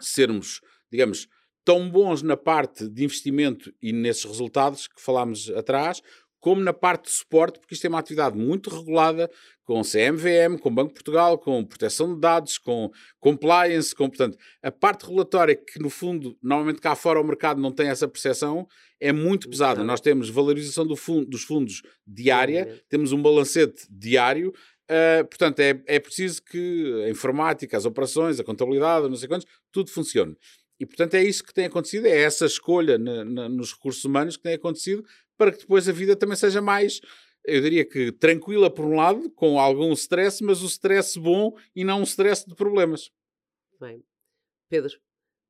sermos, 0.00 0.60
digamos, 0.90 1.28
tão 1.64 1.88
bons 1.88 2.22
na 2.22 2.36
parte 2.36 2.88
de 2.88 3.04
investimento 3.04 3.72
e 3.80 3.92
nesses 3.92 4.24
resultados 4.24 4.86
que 4.86 5.00
falámos 5.00 5.50
atrás, 5.50 6.02
como 6.44 6.60
na 6.60 6.74
parte 6.74 7.04
de 7.04 7.12
suporte, 7.12 7.58
porque 7.58 7.72
isto 7.72 7.86
é 7.86 7.88
uma 7.88 7.98
atividade 7.98 8.36
muito 8.36 8.68
regulada, 8.68 9.30
com 9.64 9.80
CMVM, 9.80 10.58
com 10.60 10.68
Banco 10.68 10.88
de 10.88 10.94
Portugal, 10.96 11.38
com 11.38 11.64
proteção 11.64 12.14
de 12.14 12.20
dados, 12.20 12.58
com 12.58 12.90
compliance, 13.18 13.94
com, 13.94 14.10
portanto, 14.10 14.36
a 14.62 14.70
parte 14.70 15.06
regulatória 15.06 15.56
que, 15.56 15.78
no 15.78 15.88
fundo, 15.88 16.36
normalmente 16.42 16.82
cá 16.82 16.94
fora 16.94 17.18
o 17.18 17.24
mercado 17.24 17.62
não 17.62 17.72
tem 17.72 17.88
essa 17.88 18.06
percepção, 18.06 18.68
é 19.00 19.10
muito 19.10 19.48
pesada. 19.48 19.82
Nós 19.82 20.02
temos 20.02 20.28
valorização 20.28 20.86
do 20.86 20.96
fundo, 20.96 21.30
dos 21.30 21.44
fundos 21.44 21.80
diária, 22.06 22.78
temos 22.90 23.10
um 23.10 23.22
balancete 23.22 23.86
diário, 23.90 24.52
Uh, 24.84 25.24
portanto, 25.24 25.60
é, 25.60 25.82
é 25.86 25.98
preciso 25.98 26.42
que 26.42 27.04
a 27.06 27.08
informática, 27.08 27.74
as 27.74 27.86
operações, 27.86 28.38
a 28.38 28.44
contabilidade, 28.44 29.08
não 29.08 29.16
sei 29.16 29.26
quantos, 29.26 29.46
tudo 29.72 29.90
funcione. 29.90 30.36
E, 30.78 30.84
portanto, 30.84 31.14
é 31.14 31.22
isso 31.22 31.44
que 31.44 31.54
tem 31.54 31.66
acontecido, 31.66 32.06
é 32.06 32.20
essa 32.20 32.46
escolha 32.46 32.98
na, 32.98 33.24
na, 33.24 33.48
nos 33.48 33.72
recursos 33.72 34.04
humanos 34.04 34.36
que 34.36 34.42
tem 34.42 34.54
acontecido 34.54 35.04
para 35.36 35.52
que 35.52 35.58
depois 35.58 35.88
a 35.88 35.92
vida 35.92 36.16
também 36.16 36.36
seja 36.36 36.60
mais, 36.60 37.00
eu 37.44 37.60
diria 37.60 37.84
que 37.84 38.10
tranquila 38.10 38.70
por 38.70 38.84
um 38.84 38.96
lado, 38.96 39.30
com 39.30 39.60
algum 39.60 39.92
stress, 39.92 40.42
mas 40.42 40.62
o 40.62 40.66
stress 40.66 41.18
bom 41.18 41.52
e 41.76 41.84
não 41.84 42.00
um 42.00 42.04
stress 42.04 42.46
de 42.46 42.54
problemas. 42.54 43.10
Bem, 43.78 44.02
Pedro, 44.70 44.98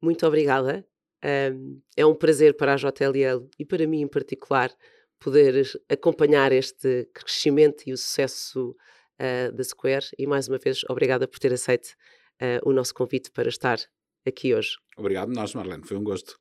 muito 0.03 0.27
obrigada. 0.27 0.87
Um, 1.25 1.81
é 1.97 2.05
um 2.05 2.15
prazer 2.15 2.57
para 2.57 2.75
a 2.75 2.77
JLL 2.77 3.49
e 3.59 3.65
para 3.65 3.87
mim 3.87 4.03
em 4.03 4.09
particular 4.09 4.71
poder 5.19 5.65
acompanhar 5.89 6.53
este 6.53 7.09
crescimento 7.15 7.85
e 7.87 7.93
o 7.93 7.97
sucesso 7.97 8.77
uh, 9.19 9.53
da 9.53 9.65
Square 9.65 10.05
e 10.19 10.27
mais 10.27 10.49
uma 10.49 10.59
vez 10.59 10.83
obrigada 10.89 11.27
por 11.27 11.39
ter 11.39 11.53
aceito 11.53 11.95
uh, 12.43 12.69
o 12.69 12.73
nosso 12.73 12.93
convite 12.93 13.31
para 13.31 13.49
estar 13.49 13.79
aqui 14.27 14.55
hoje. 14.55 14.77
Obrigado, 14.99 15.33
nós, 15.33 15.55
Marlene, 15.55 15.87
foi 15.87 15.97
um 15.97 16.05
gosto. 16.05 16.39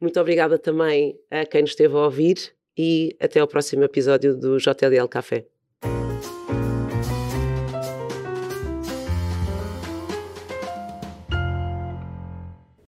Muito 0.00 0.18
obrigada 0.18 0.58
também 0.58 1.18
a 1.30 1.44
quem 1.44 1.60
nos 1.62 1.70
esteve 1.70 1.94
a 1.94 1.98
ouvir 2.04 2.54
e 2.76 3.14
até 3.20 3.40
ao 3.40 3.46
próximo 3.46 3.84
episódio 3.84 4.34
do 4.36 4.56
JLL 4.58 5.06
Café. 5.08 5.46